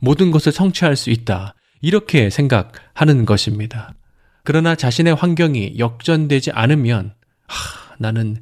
모든 0.00 0.30
것을 0.30 0.52
성취할 0.52 0.96
수 0.96 1.08
있다. 1.08 1.54
이렇게 1.80 2.28
생각하는 2.28 3.24
것입니다. 3.24 3.94
그러나 4.44 4.74
자신의 4.74 5.14
환경이 5.14 5.76
역전되지 5.78 6.50
않으면, 6.52 7.14
하, 7.46 7.94
나는 7.98 8.36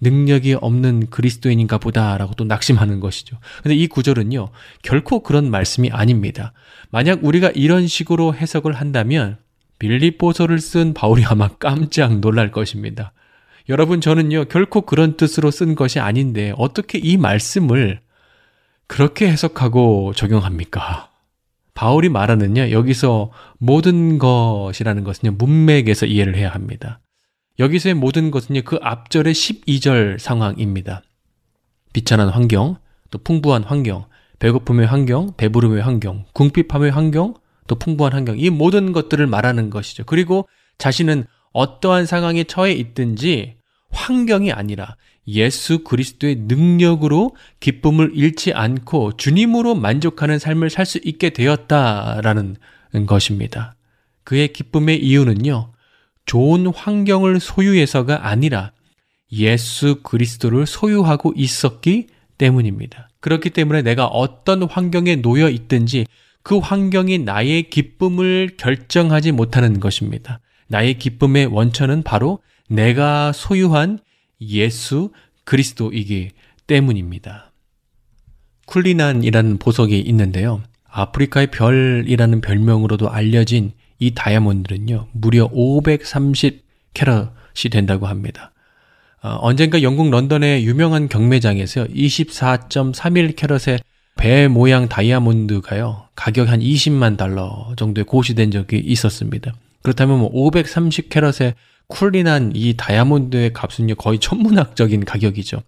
능력이 0.00 0.54
없는 0.54 1.10
그리스도인인가 1.10 1.78
보다라고 1.78 2.34
또 2.34 2.44
낙심하는 2.44 3.00
것이죠. 3.00 3.38
근데 3.62 3.74
이 3.74 3.88
구절은요, 3.88 4.50
결코 4.82 5.24
그런 5.24 5.50
말씀이 5.50 5.90
아닙니다. 5.90 6.52
만약 6.90 7.24
우리가 7.24 7.50
이런 7.54 7.88
식으로 7.88 8.34
해석을 8.34 8.74
한다면 8.74 9.38
빌립보서를 9.80 10.60
쓴 10.60 10.94
바울이 10.94 11.24
아마 11.24 11.48
깜짝 11.48 12.20
놀랄 12.20 12.52
것입니다. 12.52 13.12
여러분 13.68 14.00
저는요 14.00 14.46
결코 14.46 14.82
그런 14.82 15.16
뜻으로 15.16 15.50
쓴 15.50 15.74
것이 15.74 16.00
아닌데 16.00 16.52
어떻게 16.56 16.98
이 16.98 17.16
말씀을 17.16 18.00
그렇게 18.86 19.28
해석하고 19.28 20.12
적용합니까? 20.14 21.10
바울이 21.74 22.08
말하는요 22.08 22.70
여기서 22.70 23.30
모든 23.58 24.18
것이라는 24.18 25.04
것은요 25.04 25.32
문맥에서 25.32 26.06
이해를 26.06 26.36
해야 26.36 26.50
합니다. 26.50 27.00
여기서의 27.58 27.94
모든 27.94 28.30
것은요, 28.30 28.62
그 28.64 28.78
앞절의 28.80 29.34
12절 29.34 30.18
상황입니다. 30.18 31.02
비천한 31.92 32.28
환경, 32.28 32.76
또 33.10 33.18
풍부한 33.18 33.64
환경, 33.64 34.06
배고픔의 34.38 34.86
환경, 34.86 35.34
배부름의 35.36 35.82
환경, 35.82 36.24
궁핍함의 36.32 36.90
환경, 36.90 37.34
또 37.68 37.76
풍부한 37.76 38.12
환경, 38.12 38.38
이 38.38 38.50
모든 38.50 38.92
것들을 38.92 39.24
말하는 39.26 39.70
것이죠. 39.70 40.04
그리고 40.04 40.48
자신은 40.78 41.26
어떠한 41.52 42.06
상황에 42.06 42.44
처해 42.44 42.72
있든지 42.72 43.56
환경이 43.90 44.52
아니라 44.52 44.96
예수 45.28 45.84
그리스도의 45.84 46.36
능력으로 46.48 47.36
기쁨을 47.60 48.12
잃지 48.14 48.52
않고 48.52 49.16
주님으로 49.16 49.74
만족하는 49.74 50.38
삶을 50.38 50.70
살 50.70 50.84
수 50.84 50.98
있게 51.04 51.30
되었다라는 51.30 52.56
것입니다. 53.06 53.76
그의 54.24 54.52
기쁨의 54.52 55.04
이유는요, 55.04 55.72
좋은 56.26 56.66
환경을 56.66 57.40
소유해서가 57.40 58.26
아니라 58.28 58.72
예수 59.32 60.00
그리스도를 60.02 60.66
소유하고 60.66 61.32
있었기 61.36 62.08
때문입니다. 62.38 63.08
그렇기 63.20 63.50
때문에 63.50 63.82
내가 63.82 64.06
어떤 64.06 64.64
환경에 64.64 65.16
놓여 65.16 65.48
있든지 65.48 66.06
그 66.42 66.58
환경이 66.58 67.18
나의 67.18 67.70
기쁨을 67.70 68.56
결정하지 68.56 69.32
못하는 69.32 69.78
것입니다. 69.78 70.40
나의 70.72 70.98
기쁨의 70.98 71.46
원천은 71.46 72.02
바로 72.02 72.38
내가 72.70 73.32
소유한 73.32 73.98
예수 74.40 75.12
그리스도이기 75.44 76.30
때문입니다. 76.66 77.52
쿨리난이라는 78.64 79.58
보석이 79.58 80.00
있는데요. 80.00 80.62
아프리카의 80.88 81.48
별이라는 81.48 82.40
별명으로도 82.40 83.10
알려진 83.10 83.72
이 83.98 84.14
다이아몬드는요, 84.14 85.08
무려 85.12 85.46
530 85.52 86.64
캐럿이 86.94 87.68
된다고 87.70 88.06
합니다. 88.06 88.52
어, 89.22 89.36
언젠가 89.42 89.82
영국 89.82 90.10
런던의 90.10 90.64
유명한 90.64 91.08
경매장에서 91.08 91.84
24.31 91.84 93.36
캐럿의 93.36 93.80
배 94.16 94.48
모양 94.48 94.88
다이아몬드가요, 94.88 96.08
가격 96.16 96.48
한 96.48 96.60
20만 96.60 97.18
달러 97.18 97.74
정도에 97.76 98.04
고시된 98.04 98.50
적이 98.50 98.78
있었습니다. 98.78 99.52
그렇다면 99.82 100.18
뭐 100.20 100.30
530 100.32 101.08
캐럿의 101.08 101.54
쿨린한 101.88 102.52
이 102.54 102.74
다이아몬드의 102.76 103.52
값은요 103.52 103.96
거의 103.96 104.18
천문학적인 104.18 105.04
가격이죠. 105.04 105.62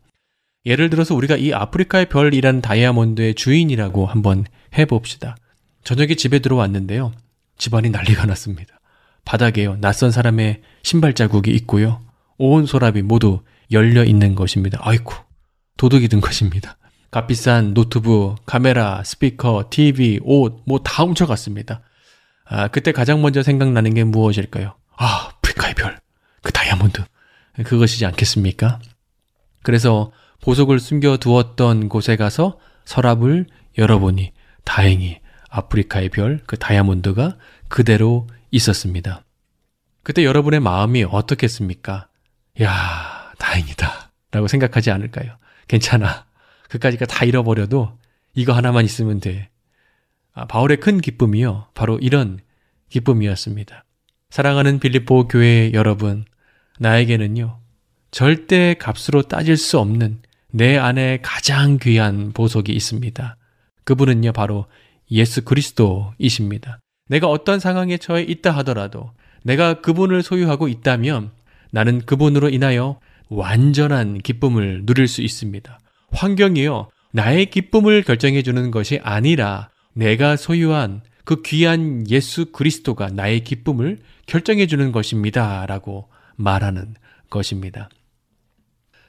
예를 0.66 0.88
들어서 0.88 1.14
우리가 1.14 1.36
이 1.36 1.52
아프리카의 1.52 2.08
별이라는 2.08 2.62
다이아몬드의 2.62 3.34
주인이라고 3.34 4.06
한번 4.06 4.46
해봅시다. 4.78 5.36
저녁에 5.82 6.14
집에 6.14 6.38
들어왔는데요. 6.38 7.12
집안이 7.58 7.90
난리가 7.90 8.24
났습니다. 8.26 8.80
바닥에요. 9.24 9.76
낯선 9.80 10.10
사람의 10.10 10.62
신발 10.82 11.12
자국이 11.12 11.50
있고요. 11.52 12.00
온 12.38 12.66
서랍이 12.66 13.02
모두 13.02 13.42
열려 13.70 14.04
있는 14.04 14.34
것입니다. 14.34 14.78
아이쿠, 14.82 15.14
도둑이 15.76 16.08
든 16.08 16.20
것입니다. 16.20 16.76
값비싼 17.10 17.74
노트북, 17.74 18.36
카메라, 18.46 19.02
스피커, 19.04 19.68
TV, 19.70 20.20
옷, 20.24 20.62
뭐 20.66 20.78
다 20.82 21.04
훔쳐갔습니다. 21.04 21.82
아, 22.44 22.68
그때 22.68 22.92
가장 22.92 23.22
먼저 23.22 23.42
생각나는 23.42 23.94
게 23.94 24.04
무엇일까요? 24.04 24.74
아, 24.96 25.28
아프리카의 25.36 25.74
별. 25.74 25.98
그 26.42 26.52
다이아몬드. 26.52 27.02
그것이지 27.64 28.04
않겠습니까? 28.06 28.80
그래서 29.62 30.12
보석을 30.42 30.78
숨겨 30.78 31.16
두었던 31.16 31.88
곳에 31.88 32.16
가서 32.16 32.58
서랍을 32.84 33.46
열어보니 33.78 34.32
다행히 34.64 35.20
아프리카의 35.48 36.10
별, 36.10 36.40
그 36.46 36.58
다이아몬드가 36.58 37.36
그대로 37.68 38.26
있었습니다. 38.50 39.24
그때 40.02 40.24
여러분의 40.24 40.60
마음이 40.60 41.04
어떻겠습니까? 41.04 42.08
야, 42.60 43.32
다행이다. 43.38 44.12
라고 44.32 44.48
생각하지 44.48 44.90
않을까요? 44.90 45.38
괜찮아. 45.68 46.26
그까지가 46.68 47.06
다 47.06 47.24
잃어버려도 47.24 47.96
이거 48.34 48.52
하나만 48.52 48.84
있으면 48.84 49.20
돼. 49.20 49.48
아, 50.34 50.46
바울의 50.46 50.78
큰 50.78 51.00
기쁨이요. 51.00 51.68
바로 51.74 51.98
이런 51.98 52.40
기쁨이었습니다. 52.90 53.84
사랑하는 54.30 54.80
빌립보 54.80 55.28
교회 55.28 55.70
여러분, 55.72 56.24
나에게는요, 56.80 57.60
절대 58.10 58.74
값으로 58.74 59.22
따질 59.22 59.56
수 59.56 59.78
없는 59.78 60.22
내 60.50 60.76
안에 60.76 61.20
가장 61.22 61.78
귀한 61.80 62.32
보석이 62.32 62.72
있습니다. 62.72 63.36
그분은요, 63.84 64.32
바로 64.32 64.66
예수 65.12 65.44
그리스도이십니다. 65.44 66.80
내가 67.08 67.28
어떤 67.28 67.60
상황에 67.60 67.96
처해 67.96 68.22
있다 68.22 68.50
하더라도 68.58 69.12
내가 69.44 69.80
그분을 69.82 70.22
소유하고 70.22 70.66
있다면 70.66 71.30
나는 71.70 72.00
그분으로 72.00 72.48
인하여 72.48 72.98
완전한 73.28 74.18
기쁨을 74.18 74.82
누릴 74.84 75.06
수 75.06 75.22
있습니다. 75.22 75.78
환경이요, 76.10 76.88
나의 77.12 77.46
기쁨을 77.46 78.02
결정해 78.02 78.42
주는 78.42 78.72
것이 78.72 78.98
아니라 79.02 79.70
내가 79.94 80.36
소유한 80.36 81.02
그 81.24 81.40
귀한 81.42 82.08
예수 82.10 82.52
그리스도가 82.52 83.08
나의 83.08 83.44
기쁨을 83.44 83.98
결정해 84.26 84.66
주는 84.66 84.92
것입니다. 84.92 85.64
라고 85.66 86.08
말하는 86.36 86.94
것입니다. 87.30 87.88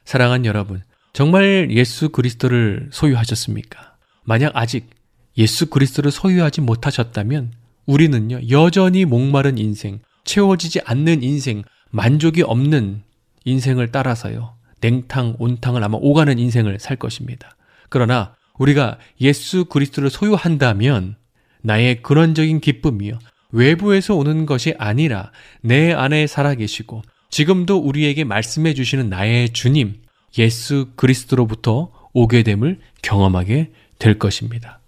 사랑한 0.05 0.45
여러분, 0.45 0.81
정말 1.13 1.69
예수 1.71 2.09
그리스도를 2.09 2.89
소유하셨습니까? 2.91 3.97
만약 4.23 4.55
아직 4.55 4.89
예수 5.37 5.69
그리스도를 5.69 6.11
소유하지 6.11 6.61
못하셨다면 6.61 7.51
우리는요, 7.85 8.49
여전히 8.49 9.05
목마른 9.05 9.57
인생, 9.57 9.99
채워지지 10.23 10.81
않는 10.85 11.23
인생, 11.23 11.63
만족이 11.91 12.43
없는 12.43 13.03
인생을 13.43 13.91
따라서요, 13.91 14.55
냉탕, 14.81 15.35
온탕을 15.39 15.83
아마 15.83 15.97
오가는 15.99 16.37
인생을 16.37 16.79
살 16.79 16.97
것입니다. 16.97 17.55
그러나 17.89 18.35
우리가 18.57 18.97
예수 19.21 19.65
그리스도를 19.65 20.09
소유한다면 20.09 21.15
나의 21.61 22.01
근원적인 22.01 22.59
기쁨이요, 22.61 23.19
외부에서 23.51 24.15
오는 24.15 24.45
것이 24.45 24.75
아니라 24.77 25.31
내 25.61 25.93
안에 25.93 26.27
살아계시고 26.27 27.01
지금도 27.29 27.77
우리에게 27.77 28.23
말씀해 28.23 28.73
주시는 28.73 29.09
나의 29.09 29.49
주님, 29.49 30.01
예수 30.37 30.89
그리스도로부터 30.95 31.91
오게 32.13 32.43
됨을 32.43 32.79
경험하게 33.01 33.71
될 33.99 34.19
것입니다. 34.19 34.79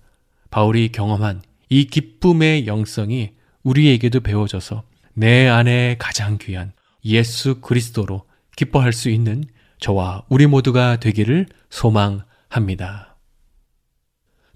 바울이 0.50 0.90
경험한 0.92 1.42
이 1.70 1.86
기쁨의 1.86 2.68
영성이 2.68 3.32
우리에게도 3.64 4.22
배워져서 4.22 4.84
내 5.14 5.48
안에 5.48 5.96
가장 6.00 6.38
귀한 6.38 6.72
예수 7.04 7.60
그리스도로 7.60 8.24
기뻐할 8.56 8.94
수 8.94 9.10
있는 9.10 9.44
저와 9.80 10.24
우리 10.30 10.48
모두가 10.48 10.98
되기를 10.98 11.48
소망합니다. 11.70 13.07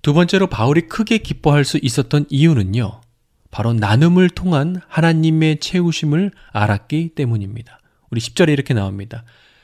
두 0.02 0.14
번째로 0.14 0.48
바울이 0.48 0.82
크게 0.82 1.20
기뻐할 1.20 1.64
수 1.64 1.80
있었던 1.82 2.26
이유는요. 2.30 3.02
바로 3.52 3.74
나눔을 3.74 4.30
통한 4.30 4.82
하나님의 4.88 5.60
채우심을 5.60 6.32
알았기 6.52 7.10
때문입니다. 7.16 7.80
우리 8.10 8.20
10절에 8.22 8.50
이렇게 8.50 8.74
나옵니다. 8.74 9.24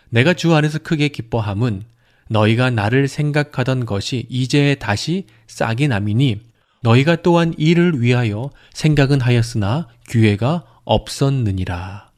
내가 0.10 0.34
주 0.34 0.54
안에서 0.54 0.80
크게 0.80 1.08
기뻐함은 1.08 1.84
너희가 2.30 2.70
나를 2.70 3.08
생각하던 3.08 3.86
것이 3.86 4.26
이제 4.30 4.76
다시 4.76 5.26
싹이 5.48 5.88
남이니 5.88 6.42
너희가 6.84 7.18
또한 7.24 7.54
이를 7.58 8.02
위하여 8.02 8.52
생각은 8.74 9.22
하였으나 9.22 9.88
기회가 10.08 10.66
없었느니라. 10.84 12.12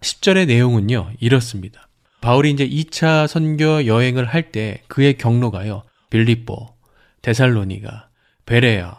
10절의 0.00 0.46
내용은요, 0.46 1.12
이렇습니다. 1.20 1.88
바울이 2.20 2.50
이제 2.50 2.68
2차 2.68 3.26
선교 3.26 3.86
여행을 3.86 4.24
할 4.24 4.50
때 4.50 4.82
그의 4.88 5.16
경로가요, 5.16 5.84
빌립보, 6.10 6.68
데살로니가, 7.22 8.08
베레아, 8.46 8.96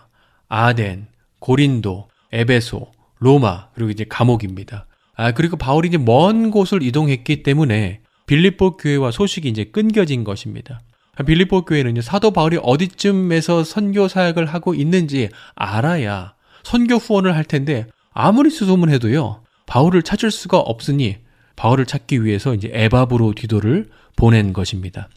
아덴, 0.49 1.07
고린도, 1.39 2.07
에베소, 2.32 2.91
로마, 3.19 3.69
그리고 3.74 3.91
이제 3.91 4.05
감옥입니다. 4.07 4.88
아, 5.15 5.32
그리고 5.32 5.57
바울이 5.57 5.89
이제 5.89 5.97
먼 5.97 6.51
곳을 6.51 6.82
이동했기 6.82 7.43
때문에 7.43 8.01
빌립보 8.26 8.78
교회와 8.78 9.11
소식이 9.11 9.47
이제 9.47 9.65
끊겨진 9.65 10.24
것입니다. 10.24 10.80
빌립보 11.26 11.65
교회는 11.65 12.01
사도 12.01 12.32
바울이 12.32 12.57
어디쯤에서 12.61 13.63
선교 13.63 14.07
사역을 14.07 14.47
하고 14.47 14.74
있는지 14.74 15.30
알아야 15.53 16.34
선교 16.63 16.95
후원을 16.95 17.36
할 17.36 17.43
텐데 17.43 17.86
아무리 18.13 18.49
수소문해도요 18.49 19.43
바울을 19.67 20.01
찾을 20.01 20.32
수가 20.32 20.57
없으니 20.57 21.17
바울을 21.55 21.86
찾기 21.86 22.24
위해서 22.24 22.55
이제 22.55 22.69
에바브로 22.74 23.34
디도를 23.36 23.89
보낸 24.15 24.53
것입니다. 24.53 25.09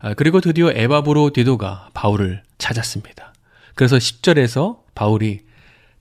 아, 0.00 0.14
그리고 0.14 0.40
드디어 0.40 0.70
에바브로 0.70 1.30
디도가 1.30 1.90
바울을 1.94 2.42
찾았습니다. 2.58 3.32
그래서 3.74 3.96
10절에서 3.96 4.78
바울이 4.94 5.40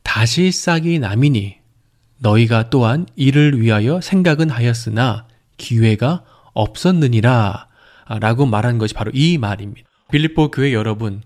다시 0.04 0.52
싹이 0.52 1.00
남이니 1.00 1.58
너희가 2.20 2.70
또한 2.70 3.06
이를 3.16 3.60
위하여 3.60 4.00
생각은 4.02 4.50
하였으나 4.50 5.28
기회가 5.58 6.24
없었느니라 6.54 7.68
라고 8.20 8.46
말한 8.46 8.78
것이 8.78 8.94
바로 8.94 9.12
이 9.14 9.38
말입니다. 9.38 9.88
빌립보 10.12 10.52
교회 10.52 10.74
여러분, 10.74 11.22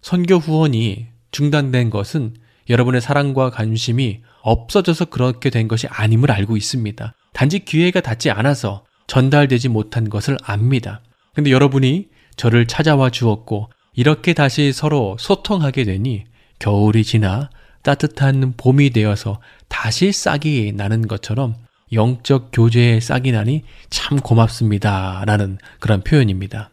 선교 0.00 0.36
후원이 0.36 1.08
중단된 1.30 1.90
것은 1.90 2.34
여러분의 2.68 3.00
사랑과 3.00 3.50
관심이 3.50 4.22
없어져서 4.40 5.06
그렇게 5.06 5.50
된 5.50 5.68
것이 5.68 5.86
아님을 5.88 6.30
알고 6.30 6.56
있습니다. 6.56 7.14
단지 7.32 7.58
기회가 7.64 8.00
닿지 8.00 8.30
않아서 8.30 8.84
전달되지 9.06 9.68
못한 9.68 10.08
것을 10.08 10.36
압니다. 10.42 11.02
근데 11.36 11.50
여러분이 11.50 12.08
저를 12.36 12.66
찾아와 12.66 13.10
주었고 13.10 13.68
이렇게 13.92 14.32
다시 14.32 14.72
서로 14.72 15.18
소통하게 15.20 15.84
되니 15.84 16.24
겨울이 16.58 17.04
지나 17.04 17.50
따뜻한 17.82 18.54
봄이 18.56 18.88
되어서 18.88 19.38
다시 19.68 20.12
싹이 20.12 20.72
나는 20.74 21.06
것처럼 21.06 21.54
영적 21.92 22.48
교제에 22.54 23.00
싹이 23.00 23.32
나니 23.32 23.64
참 23.90 24.18
고맙습니다. 24.18 25.24
라는 25.26 25.58
그런 25.78 26.00
표현입니다. 26.00 26.70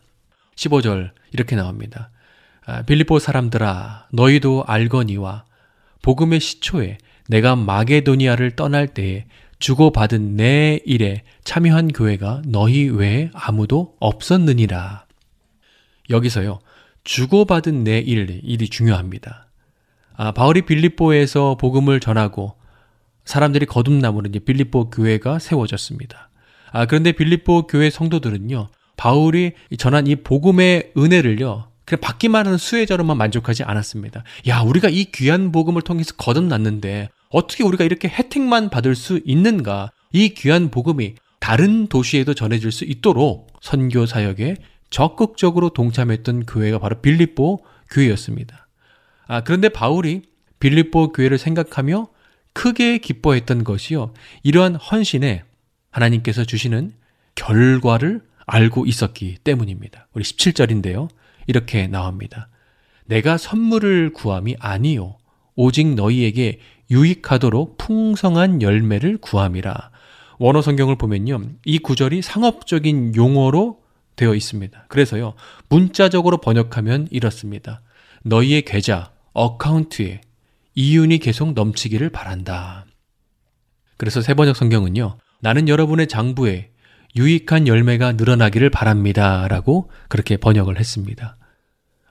15절 0.55 1.11
이렇게 1.34 1.57
나옵니다. 1.57 2.09
아, 2.66 2.84
빌리보 2.84 3.20
사람들아 3.20 4.07
너희도 4.14 4.64
알거니와 4.66 5.43
복음의 6.01 6.39
시초에 6.39 6.99
내가 7.28 7.57
마게도니아를 7.57 8.51
떠날 8.51 8.88
때에 8.88 9.26
주고받은 9.64 10.36
내 10.36 10.82
일에 10.84 11.24
참여한 11.45 11.88
교회가 11.93 12.41
너희 12.45 12.89
외에 12.89 13.30
아무도 13.34 13.95
없었느니라. 14.01 15.05
여기서요. 16.09 16.59
주고받은 17.05 17.86
내 17.86 17.99
일, 17.99 18.41
일이 18.43 18.68
중요합니다. 18.68 19.47
아, 20.18 20.34
바울이 20.34 20.64
빌립보에서 20.64 21.55
복음을 21.55 22.01
전하고 22.01 22.55
사람들이 23.24 23.66
거듭남으로 23.66 24.28
이제 24.28 24.39
빌립보 24.39 24.89
교회가 24.89 25.39
세워졌습니다. 25.39 26.30
아, 26.74 26.86
그런데 26.86 27.14
빌립보 27.14 27.68
교회 27.68 27.89
성도들은요, 27.89 28.68
바울이 28.97 29.53
전한 29.78 30.07
이 30.07 30.18
복음의 30.18 30.91
은혜를요, 30.97 31.70
그냥 31.86 32.01
받기만 32.01 32.47
하는 32.47 32.57
수혜자로만 32.57 33.16
만족하지 33.16 33.64
않았습니다. 33.64 34.26
야, 34.49 34.59
우리가 34.59 34.89
이 34.89 35.05
귀한 35.05 35.53
복음을 35.53 35.82
통해서 35.84 36.16
거듭났는데, 36.18 37.07
어떻게 37.34 37.63
우리가 37.63 37.84
이렇게 37.84 38.07
혜택만 38.07 38.69
받을 38.69 38.95
수 38.95 39.19
있는가? 39.25 39.91
이 40.11 40.29
귀한 40.29 40.69
복음이 40.69 41.15
다른 41.39 41.88
도시에도 41.88 42.34
전해질 42.36 42.71
수 42.71 42.86
있도록 42.86 43.51
선교 43.59 44.05
사역에 44.05 44.57
적극적으로 44.91 45.69
동참했던 45.69 46.45
교회가 46.45 46.77
바로 46.77 47.01
빌립보 47.01 47.65
교회였습니다. 47.89 48.67
아, 49.27 49.41
그런데 49.41 49.69
바울이 49.69 50.21
빌립보 50.59 51.11
교회를 51.11 51.39
생각하며 51.39 52.07
크게 52.53 52.99
기뻐했던 52.99 53.63
것이요. 53.63 54.13
이러한 54.43 54.75
헌신에 54.75 55.43
하나님께서 55.89 56.45
주시는 56.45 56.93
결과를 57.34 58.21
알고 58.45 58.86
있었기 58.86 59.38
때문입니다. 59.43 60.07
우리 60.13 60.23
17절인데요. 60.23 61.09
이렇게 61.47 61.88
나옵니다. 61.88 62.47
내가 63.05 63.38
선물을 63.38 64.13
구함이 64.13 64.57
아니요. 64.59 65.17
오직 65.55 65.95
너희에게 65.95 66.59
유익하도록 66.93 67.79
풍성한 67.79 68.61
열매를 68.61 69.17
구함이라. 69.17 69.89
원어 70.37 70.61
성경을 70.61 70.95
보면요. 70.95 71.41
이 71.65 71.79
구절이 71.79 72.21
상업적인 72.21 73.15
용어로 73.15 73.79
되어 74.15 74.35
있습니다. 74.35 74.85
그래서요. 74.89 75.33
문자적으로 75.69 76.37
번역하면 76.37 77.07
이렇습니다. 77.09 77.81
너희의 78.23 78.61
계좌, 78.61 79.11
어카운트에 79.33 80.21
이윤이 80.75 81.17
계속 81.17 81.53
넘치기를 81.53 82.09
바란다. 82.09 82.85
그래서 83.97 84.21
세번역 84.21 84.55
성경은요. 84.55 85.17
나는 85.39 85.67
여러분의 85.67 86.07
장부에 86.07 86.69
유익한 87.15 87.67
열매가 87.67 88.13
늘어나기를 88.13 88.69
바랍니다. 88.69 89.47
라고 89.47 89.89
그렇게 90.09 90.37
번역을 90.37 90.79
했습니다. 90.79 91.37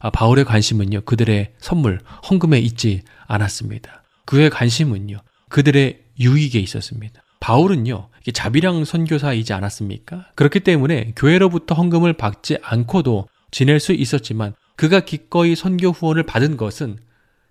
아, 0.00 0.10
바울의 0.10 0.44
관심은요. 0.44 1.02
그들의 1.02 1.52
선물, 1.58 2.00
헌금에 2.28 2.58
있지 2.58 3.02
않았습니다. 3.26 4.01
그의 4.24 4.50
관심은요. 4.50 5.18
그들의 5.48 6.00
유익에 6.18 6.58
있었습니다. 6.60 7.22
바울은요. 7.40 8.08
자비랑 8.32 8.84
선교사이지 8.84 9.52
않았습니까? 9.52 10.26
그렇기 10.36 10.60
때문에 10.60 11.12
교회로부터 11.16 11.74
헌금을 11.74 12.12
받지 12.12 12.56
않고도 12.62 13.28
지낼 13.50 13.80
수 13.80 13.92
있었지만 13.92 14.54
그가 14.76 15.00
기꺼이 15.00 15.54
선교 15.56 15.88
후원을 15.90 16.22
받은 16.22 16.56
것은 16.56 16.98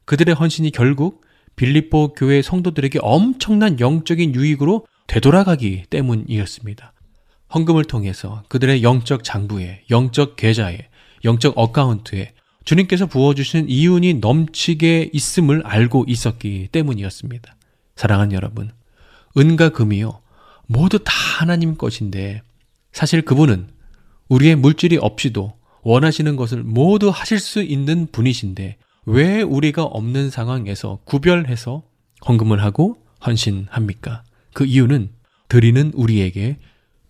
그들의 0.05 0.33
헌신이 0.33 0.71
결국 0.71 1.23
빌립보 1.55 2.13
교회 2.13 2.41
성도들에게 2.41 2.99
엄청난 3.01 3.79
영적인 3.79 4.33
유익으로 4.33 4.85
되돌아가기 5.07 5.83
때문이었습니다. 5.89 6.93
헌금을 7.53 7.83
통해서 7.83 8.43
그들의 8.47 8.81
영적 8.81 9.23
장부에, 9.23 9.83
영적 9.89 10.37
계좌에, 10.37 10.87
영적 11.25 11.53
어카운트에 11.57 12.33
주님께서 12.65 13.07
부어주신 13.07 13.69
이윤이 13.69 14.15
넘치게 14.15 15.09
있음을 15.13 15.65
알고 15.65 16.05
있었기 16.07 16.69
때문이었습니다. 16.71 17.55
사랑하는 17.95 18.33
여러분, 18.33 18.71
은과 19.37 19.69
금이요, 19.69 20.21
모두 20.67 20.99
다 20.99 21.11
하나님 21.39 21.75
것인데, 21.75 22.41
사실 22.91 23.23
그분은 23.23 23.67
우리의 24.29 24.55
물질이 24.55 24.97
없이도 24.97 25.53
원하시는 25.83 26.35
것을 26.35 26.63
모두 26.63 27.09
하실 27.09 27.39
수 27.39 27.61
있는 27.63 28.07
분이신데, 28.11 28.77
왜 29.05 29.41
우리가 29.41 29.83
없는 29.83 30.29
상황에서 30.29 30.99
구별해서 31.05 31.83
헌금을 32.27 32.63
하고 32.63 32.97
헌신합니까? 33.25 34.23
그 34.53 34.65
이유는 34.65 35.09
드리는 35.49 35.91
우리에게 35.95 36.59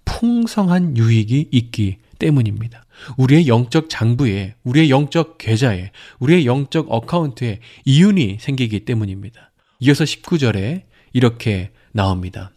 풍성한 0.05 0.97
유익이 0.97 1.49
있기 1.51 1.97
때문입니다. 2.21 2.85
우리의 3.17 3.47
영적 3.47 3.89
장부에, 3.89 4.55
우리의 4.63 4.91
영적 4.91 5.39
계좌에, 5.39 5.91
우리의 6.19 6.45
영적 6.45 6.91
어카운트에 6.91 7.59
이윤이 7.85 8.37
생기기 8.39 8.85
때문입니다. 8.85 9.51
이어서 9.79 10.03
19절에 10.03 10.83
이렇게 11.13 11.71
나옵니다. 11.91 12.51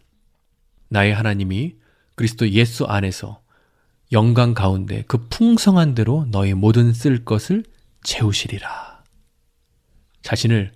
나의 0.89 1.13
하나님이 1.15 1.73
그리스도 2.13 2.47
예수 2.49 2.85
안에서 2.85 3.41
영광 4.11 4.53
가운데 4.53 5.03
그 5.07 5.27
풍성한 5.29 5.95
대로 5.95 6.27
너의 6.29 6.53
모든 6.53 6.93
쓸 6.93 7.25
것을 7.25 7.63
채우시리라. 8.03 9.03
자신을 10.21 10.71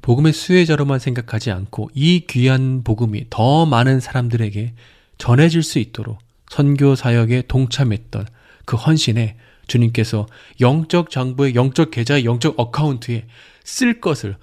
복음의 0.00 0.32
수혜자로만 0.32 0.98
생각하지 0.98 1.50
않고 1.50 1.90
이 1.94 2.24
귀한 2.26 2.82
복음이 2.82 3.26
더 3.28 3.66
많은 3.66 4.00
사람들에게 4.00 4.74
전해질 5.18 5.62
수 5.62 5.78
있도록 5.78 6.18
선교 6.50 6.96
사역에 6.96 7.44
동참했던 7.46 8.26
그 8.66 8.76
헌신에 8.76 9.36
주님께서 9.68 10.26
영적 10.60 11.10
장부의 11.10 11.54
영적 11.54 11.92
계좌의 11.92 12.24
영적 12.24 12.58
account에 12.58 13.26
쓸 13.62 14.00
것을 14.00 14.36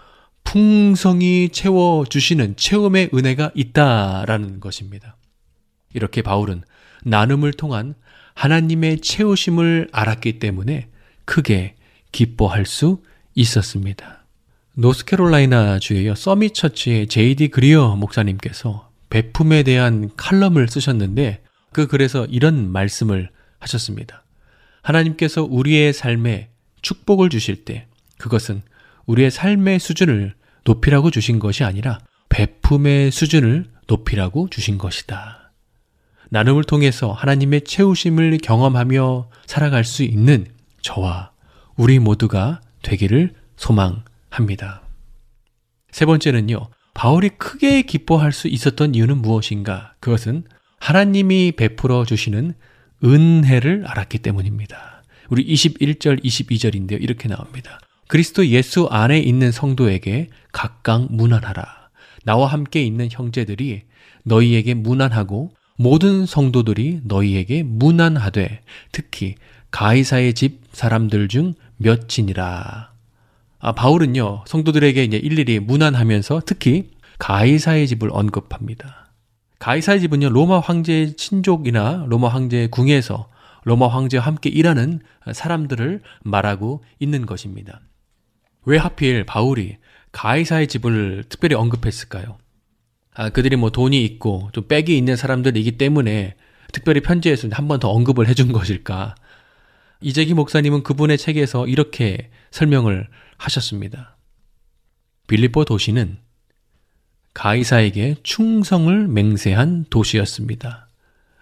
풍성히 0.46 1.50
채워 1.50 2.06
주시는 2.06 2.56
체험의 2.56 3.10
은혜가 3.14 3.52
있다라는 3.54 4.62
것입니다. 4.62 5.18
이렇게 5.94 6.22
바울은 6.22 6.64
나눔을 7.04 7.52
통한 7.52 7.94
하나님의 8.36 9.02
채우심을 9.02 9.90
알았기 9.92 10.40
때문에 10.40 10.88
크게 11.26 11.76
기뻐할 12.14 12.66
수 12.66 13.04
있었습니다. 13.36 14.24
노스캐롤라이나 14.76 15.80
주의 15.80 16.16
서밋 16.16 16.54
처치의 16.54 17.08
제이디 17.08 17.50
그리어 17.50 17.98
목사님께서 17.98 18.90
베품에 19.10 19.64
대한 19.64 20.10
칼럼을 20.16 20.70
쓰셨는데 20.70 21.42
그 21.78 21.86
글에서 21.86 22.26
이런 22.26 22.72
말씀을 22.72 23.30
하셨습니다. 23.60 24.24
하나님께서 24.82 25.44
우리의 25.44 25.94
삶에 25.94 26.50
축복을 26.82 27.30
주실 27.30 27.66
때 27.66 27.86
그것은 28.18 28.64
우리의 29.06 29.30
삶의 29.30 29.78
수준을 29.78 30.34
높이라고 30.64 31.12
주신 31.12 31.38
것이 31.38 31.64
아니라 31.64 32.00
베품의 32.30 33.12
수준을 33.12 33.66
높이라고 33.86 34.50
주신 34.50 34.80
것이다. 34.80 35.52
나눔을 36.30 36.64
통해서 36.64 37.12
하나님의 37.12 37.62
채우심을 37.62 38.40
경험하며 38.40 39.30
살아갈 39.46 39.84
수 39.84 40.02
있는 40.02 40.48
저와 40.82 41.30
우리 41.76 42.00
모두가 42.00 42.60
되기를 42.82 43.36
소망합니다. 43.56 44.82
세 45.92 46.08
번째는요, 46.08 46.70
바울이 46.96 47.30
크게 47.38 47.84
기뻐할 47.84 48.32
수 48.32 48.48
있었던 48.48 48.96
이유는 48.96 49.20
무엇인가? 49.20 49.94
그것은 50.00 50.46
하나님이 50.80 51.54
베풀어 51.54 52.06
주시는 52.06 52.54
은혜를 53.04 53.86
알았기 53.88 54.20
때문입니다. 54.20 55.04
우리 55.30 55.46
21절, 55.46 56.24
22절인데요. 56.24 57.02
이렇게 57.02 57.28
나옵니다. 57.28 57.80
그리스도 58.08 58.48
예수 58.48 58.88
안에 58.90 59.20
있는 59.20 59.52
성도에게 59.52 60.30
각각 60.52 61.14
무난하라. 61.14 61.90
나와 62.24 62.48
함께 62.48 62.82
있는 62.84 63.10
형제들이 63.12 63.84
너희에게 64.24 64.74
무난하고 64.74 65.52
모든 65.78 66.26
성도들이 66.26 67.02
너희에게 67.04 67.64
무난하되 67.64 68.62
특히 68.92 69.36
가이사의 69.72 70.34
집 70.34 70.62
사람들 70.72 71.28
중 71.28 71.54
몇이니라. 71.78 72.92
아, 73.60 73.72
바울은요, 73.74 74.46
성도들에게 74.48 75.04
이제 75.04 75.18
일일이 75.18 75.60
무난하면서 75.60 76.44
특히 76.46 76.90
가이사의 77.20 77.88
집을 77.88 78.10
언급합니다. 78.12 79.07
가이사의 79.60 80.00
집은요, 80.02 80.30
로마 80.30 80.60
황제의 80.60 81.16
친족이나 81.16 82.06
로마 82.08 82.28
황제의 82.30 82.70
궁에서 82.70 83.30
로마 83.64 83.88
황제와 83.88 84.24
함께 84.24 84.50
일하는 84.50 85.02
사람들을 85.34 86.02
말하고 86.24 86.84
있는 87.00 87.26
것입니다. 87.26 87.82
왜 88.66 88.78
하필 88.78 89.26
바울이 89.26 89.78
가이사의 90.12 90.68
집을 90.68 91.26
특별히 91.28 91.56
언급했을까요? 91.56 92.38
아, 93.14 93.30
그들이 93.30 93.56
뭐 93.56 93.72
돈이 93.72 94.04
있고 94.06 94.50
좀 94.54 94.68
빽이 94.68 94.96
있는 94.96 95.16
사람들이기 95.16 95.78
때문에 95.78 96.36
특별히 96.72 97.02
편지에서 97.02 97.50
한 97.52 97.68
번 97.68 97.80
더 97.80 97.90
언급을 97.90 98.28
해준 98.28 98.52
것일까? 98.52 99.16
이재기 100.02 100.34
목사님은 100.36 100.84
그분의 100.84 101.18
책에서 101.18 101.66
이렇게 101.68 102.30
설명을 102.52 103.08
하셨습니다. 103.38 104.18
빌리보 105.28 105.66
도시는 105.66 106.20
가이사에게 107.38 108.16
충성을 108.24 109.08
맹세한 109.08 109.86
도시였습니다. 109.92 110.88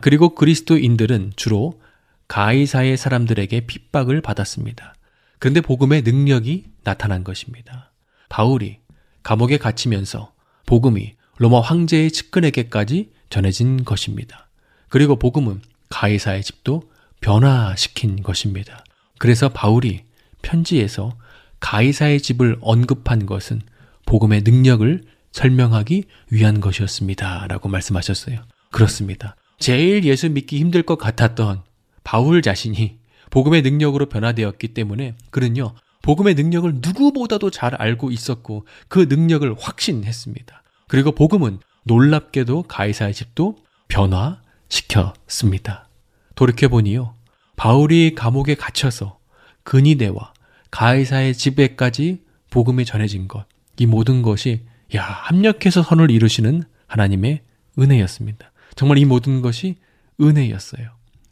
그리고 0.02 0.36
그리스도인들은 0.36 1.32
주로 1.38 1.80
가이사의 2.28 2.98
사람들에게 2.98 3.62
핍박을 3.62 4.20
받았습니다. 4.20 4.96
그런데 5.40 5.62
복음의 5.62 6.02
능력이 6.02 6.66
나타난 6.84 7.24
것입니다. 7.24 7.94
바울이 8.28 8.80
감옥에 9.24 9.58
갇히면서 9.58 10.34
복음이 10.66 11.14
로마 11.38 11.62
황제의 11.62 12.12
측근에게까지 12.12 13.12
전해진 13.30 13.86
것입니다. 13.86 14.50
그리고 14.90 15.16
복음은 15.16 15.62
가이사의 15.88 16.44
집도 16.44 16.92
변화시킨 17.22 18.22
것입니다. 18.22 18.84
그래서 19.18 19.48
바울이 19.48 20.04
편지에서 20.42 21.18
가이사의 21.62 22.20
집을 22.20 22.58
언급한 22.60 23.26
것은 23.26 23.62
복음의 24.06 24.42
능력을 24.42 25.15
설명하기 25.36 26.06
위한 26.30 26.62
것이었습니다. 26.62 27.48
라고 27.50 27.68
말씀하셨어요. 27.68 28.40
그렇습니다. 28.72 29.36
제일 29.60 30.06
예수 30.06 30.30
믿기 30.30 30.60
힘들 30.60 30.82
것 30.82 30.98
같았던 30.98 31.62
바울 32.06 32.42
자신이 32.42 33.00
복음의 33.32 33.62
능력으로 33.62 34.06
변화되었기 34.06 34.70
때문에 34.70 35.16
그는요, 35.32 35.76
복음의 36.04 36.36
능력을 36.36 36.76
누구보다도 36.76 37.52
잘 37.52 37.76
알고 37.76 38.12
있었고 38.12 38.66
그 38.88 39.08
능력을 39.10 39.54
확신했습니다. 39.60 40.64
그리고 40.88 41.12
복음은 41.12 41.60
놀랍게도 41.84 42.64
가이사의 42.64 43.14
집도 43.14 43.58
변화시켰습니다. 43.90 45.90
돌이켜보니요, 46.36 47.14
바울이 47.58 48.16
감옥에 48.16 48.56
갇혀서 48.56 49.20
근위대와 49.64 50.32
가이사의 50.72 51.34
집에까지 51.34 52.24
복음이 52.52 52.86
전해진 52.86 53.28
것, 53.28 53.46
이 53.78 53.86
모든 53.86 54.22
것이 54.22 54.62
야, 54.96 55.04
합력해서 55.04 55.84
선을 55.84 56.12
이루시는 56.12 56.64
하나님의 56.88 57.42
은혜였습니다. 57.80 58.52
정말 58.76 58.98
이 58.98 59.06
모든 59.06 59.42
것이 59.42 59.76
은혜였어요. 60.22 60.90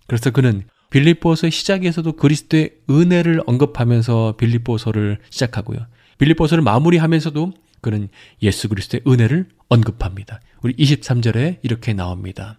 그래서 0.08 0.32
그는 0.32 0.64
빌립보서의 0.90 1.52
시작에서도 1.52 2.14
그리스도의 2.14 2.72
은혜를 2.90 3.42
언급하면서 3.46 4.36
빌립보서를 4.38 5.20
시작하고요. 5.30 5.80
빌립보서를 6.20 6.64
마무리하면서도 6.64 7.54
그는 7.82 8.10
예수 8.42 8.70
그리스도의 8.70 9.02
은혜를 9.08 9.50
언급합니다. 9.70 10.40
우리 10.62 10.76
23절에 10.76 11.60
이렇게 11.64 11.94
나옵니다. 11.94 12.58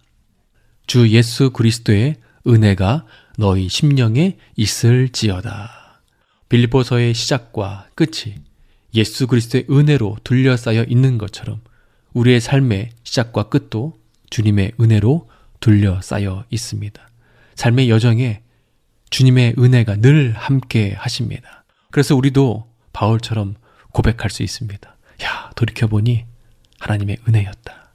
주 0.85 1.09
예수 1.09 1.51
그리스도의 1.51 2.17
은혜가 2.47 3.05
너희 3.37 3.69
심령에 3.69 4.37
있을지어다. 4.55 6.01
빌립보서의 6.49 7.13
시작과 7.13 7.87
끝이 7.95 8.35
예수 8.95 9.27
그리스도의 9.27 9.65
은혜로 9.69 10.17
둘러싸여 10.23 10.85
있는 10.85 11.17
것처럼 11.17 11.61
우리의 12.13 12.39
삶의 12.39 12.89
시작과 13.03 13.49
끝도 13.49 13.99
주님의 14.29 14.73
은혜로 14.79 15.29
둘러싸여 15.59 16.45
있습니다. 16.49 17.09
삶의 17.55 17.89
여정에 17.89 18.41
주님의 19.09 19.55
은혜가 19.57 19.97
늘 19.97 20.33
함께 20.33 20.93
하십니다. 20.97 21.65
그래서 21.91 22.15
우리도 22.15 22.69
바울처럼 22.93 23.55
고백할 23.91 24.29
수 24.29 24.43
있습니다. 24.43 24.95
야, 25.23 25.51
돌이켜보니 25.55 26.25
하나님의 26.79 27.17
은혜였다. 27.27 27.91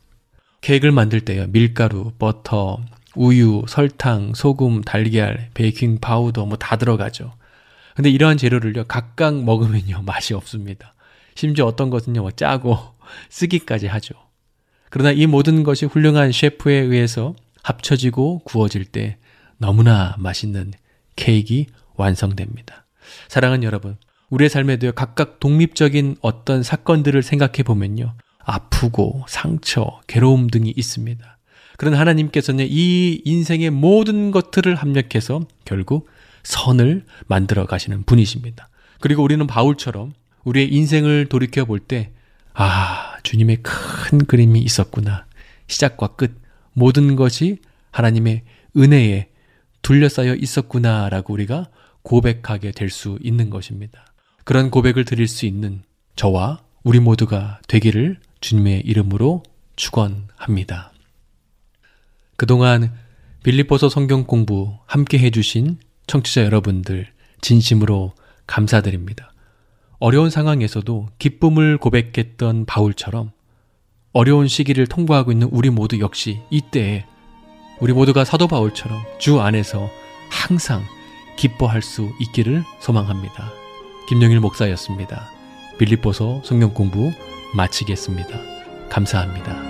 케이크를 0.60 0.92
만들 0.92 1.20
때요, 1.20 1.46
밀가루, 1.48 2.12
버터, 2.18 2.80
우유, 3.14 3.64
설탕, 3.68 4.34
소금, 4.34 4.82
달걀, 4.82 5.50
베이킹 5.54 5.98
파우더 6.00 6.46
뭐 6.46 6.56
다 6.56 6.76
들어가죠. 6.76 7.32
근데 8.00 8.08
이러한 8.08 8.38
재료를요, 8.38 8.84
각각 8.84 9.44
먹으면요, 9.44 10.00
맛이 10.08 10.32
없습니다. 10.32 10.94
심지어 11.34 11.66
어떤 11.66 11.90
것은요, 11.90 12.22
뭐 12.22 12.30
짜고 12.30 12.78
쓰기까지 13.28 13.88
하죠. 13.88 14.14
그러나 14.88 15.10
이 15.10 15.26
모든 15.26 15.64
것이 15.64 15.84
훌륭한 15.84 16.32
셰프에 16.32 16.76
의해서 16.76 17.34
합쳐지고 17.62 18.38
구워질 18.44 18.86
때 18.86 19.18
너무나 19.58 20.16
맛있는 20.18 20.72
케이크 21.14 21.70
완성됩니다. 21.94 22.86
사랑하는 23.28 23.64
여러분, 23.64 23.98
우리의 24.30 24.48
삶에도 24.48 24.92
각각 24.92 25.38
독립적인 25.38 26.16
어떤 26.22 26.62
사건들을 26.62 27.22
생각해 27.22 27.62
보면요. 27.64 28.14
아프고 28.38 29.26
상처, 29.28 30.00
괴로움 30.06 30.46
등이 30.46 30.72
있습니다. 30.74 31.38
그런 31.76 31.92
하나님께서는 31.92 32.66
이 32.66 33.20
인생의 33.26 33.68
모든 33.68 34.30
것들을 34.30 34.74
합력해서 34.74 35.42
결국 35.66 36.08
선을 36.42 37.04
만들어 37.26 37.66
가시는 37.66 38.04
분이십니다. 38.04 38.68
그리고 39.00 39.22
우리는 39.22 39.46
바울처럼 39.46 40.12
우리의 40.44 40.72
인생을 40.72 41.26
돌이켜 41.26 41.64
볼 41.64 41.80
때, 41.80 42.12
아, 42.54 43.16
주님의 43.22 43.58
큰 43.62 44.24
그림이 44.26 44.60
있었구나. 44.60 45.26
시작과 45.66 46.08
끝, 46.16 46.40
모든 46.72 47.16
것이 47.16 47.58
하나님의 47.92 48.42
은혜에 48.76 49.28
둘러싸여 49.82 50.34
있었구나라고 50.34 51.32
우리가 51.32 51.68
고백하게 52.02 52.72
될 52.72 52.90
수 52.90 53.18
있는 53.22 53.50
것입니다. 53.50 54.04
그런 54.44 54.70
고백을 54.70 55.04
드릴 55.04 55.28
수 55.28 55.46
있는 55.46 55.82
저와 56.16 56.60
우리 56.82 56.98
모두가 57.00 57.60
되기를 57.68 58.18
주님의 58.40 58.80
이름으로 58.80 59.42
축원합니다. 59.76 60.92
그동안 62.36 62.92
빌립보서 63.42 63.88
성경 63.88 64.24
공부 64.24 64.78
함께 64.86 65.18
해주신 65.18 65.78
청취자 66.10 66.44
여러분들 66.44 67.06
진심으로 67.40 68.14
감사드립니다. 68.48 69.32
어려운 70.00 70.28
상황에서도 70.28 71.08
기쁨을 71.20 71.78
고백했던 71.78 72.64
바울처럼 72.66 73.30
어려운 74.12 74.48
시기를 74.48 74.88
통과하고 74.88 75.30
있는 75.30 75.48
우리 75.52 75.70
모두 75.70 76.00
역시 76.00 76.40
이때에 76.50 77.06
우리 77.78 77.92
모두가 77.92 78.24
사도 78.24 78.48
바울처럼 78.48 79.00
주 79.18 79.40
안에서 79.40 79.88
항상 80.30 80.82
기뻐할 81.36 81.80
수 81.80 82.10
있기를 82.18 82.64
소망합니다. 82.80 83.52
김영일 84.08 84.40
목사였습니다. 84.40 85.30
빌립보서 85.78 86.42
성경 86.44 86.74
공부 86.74 87.12
마치겠습니다. 87.54 88.36
감사합니다. 88.88 89.69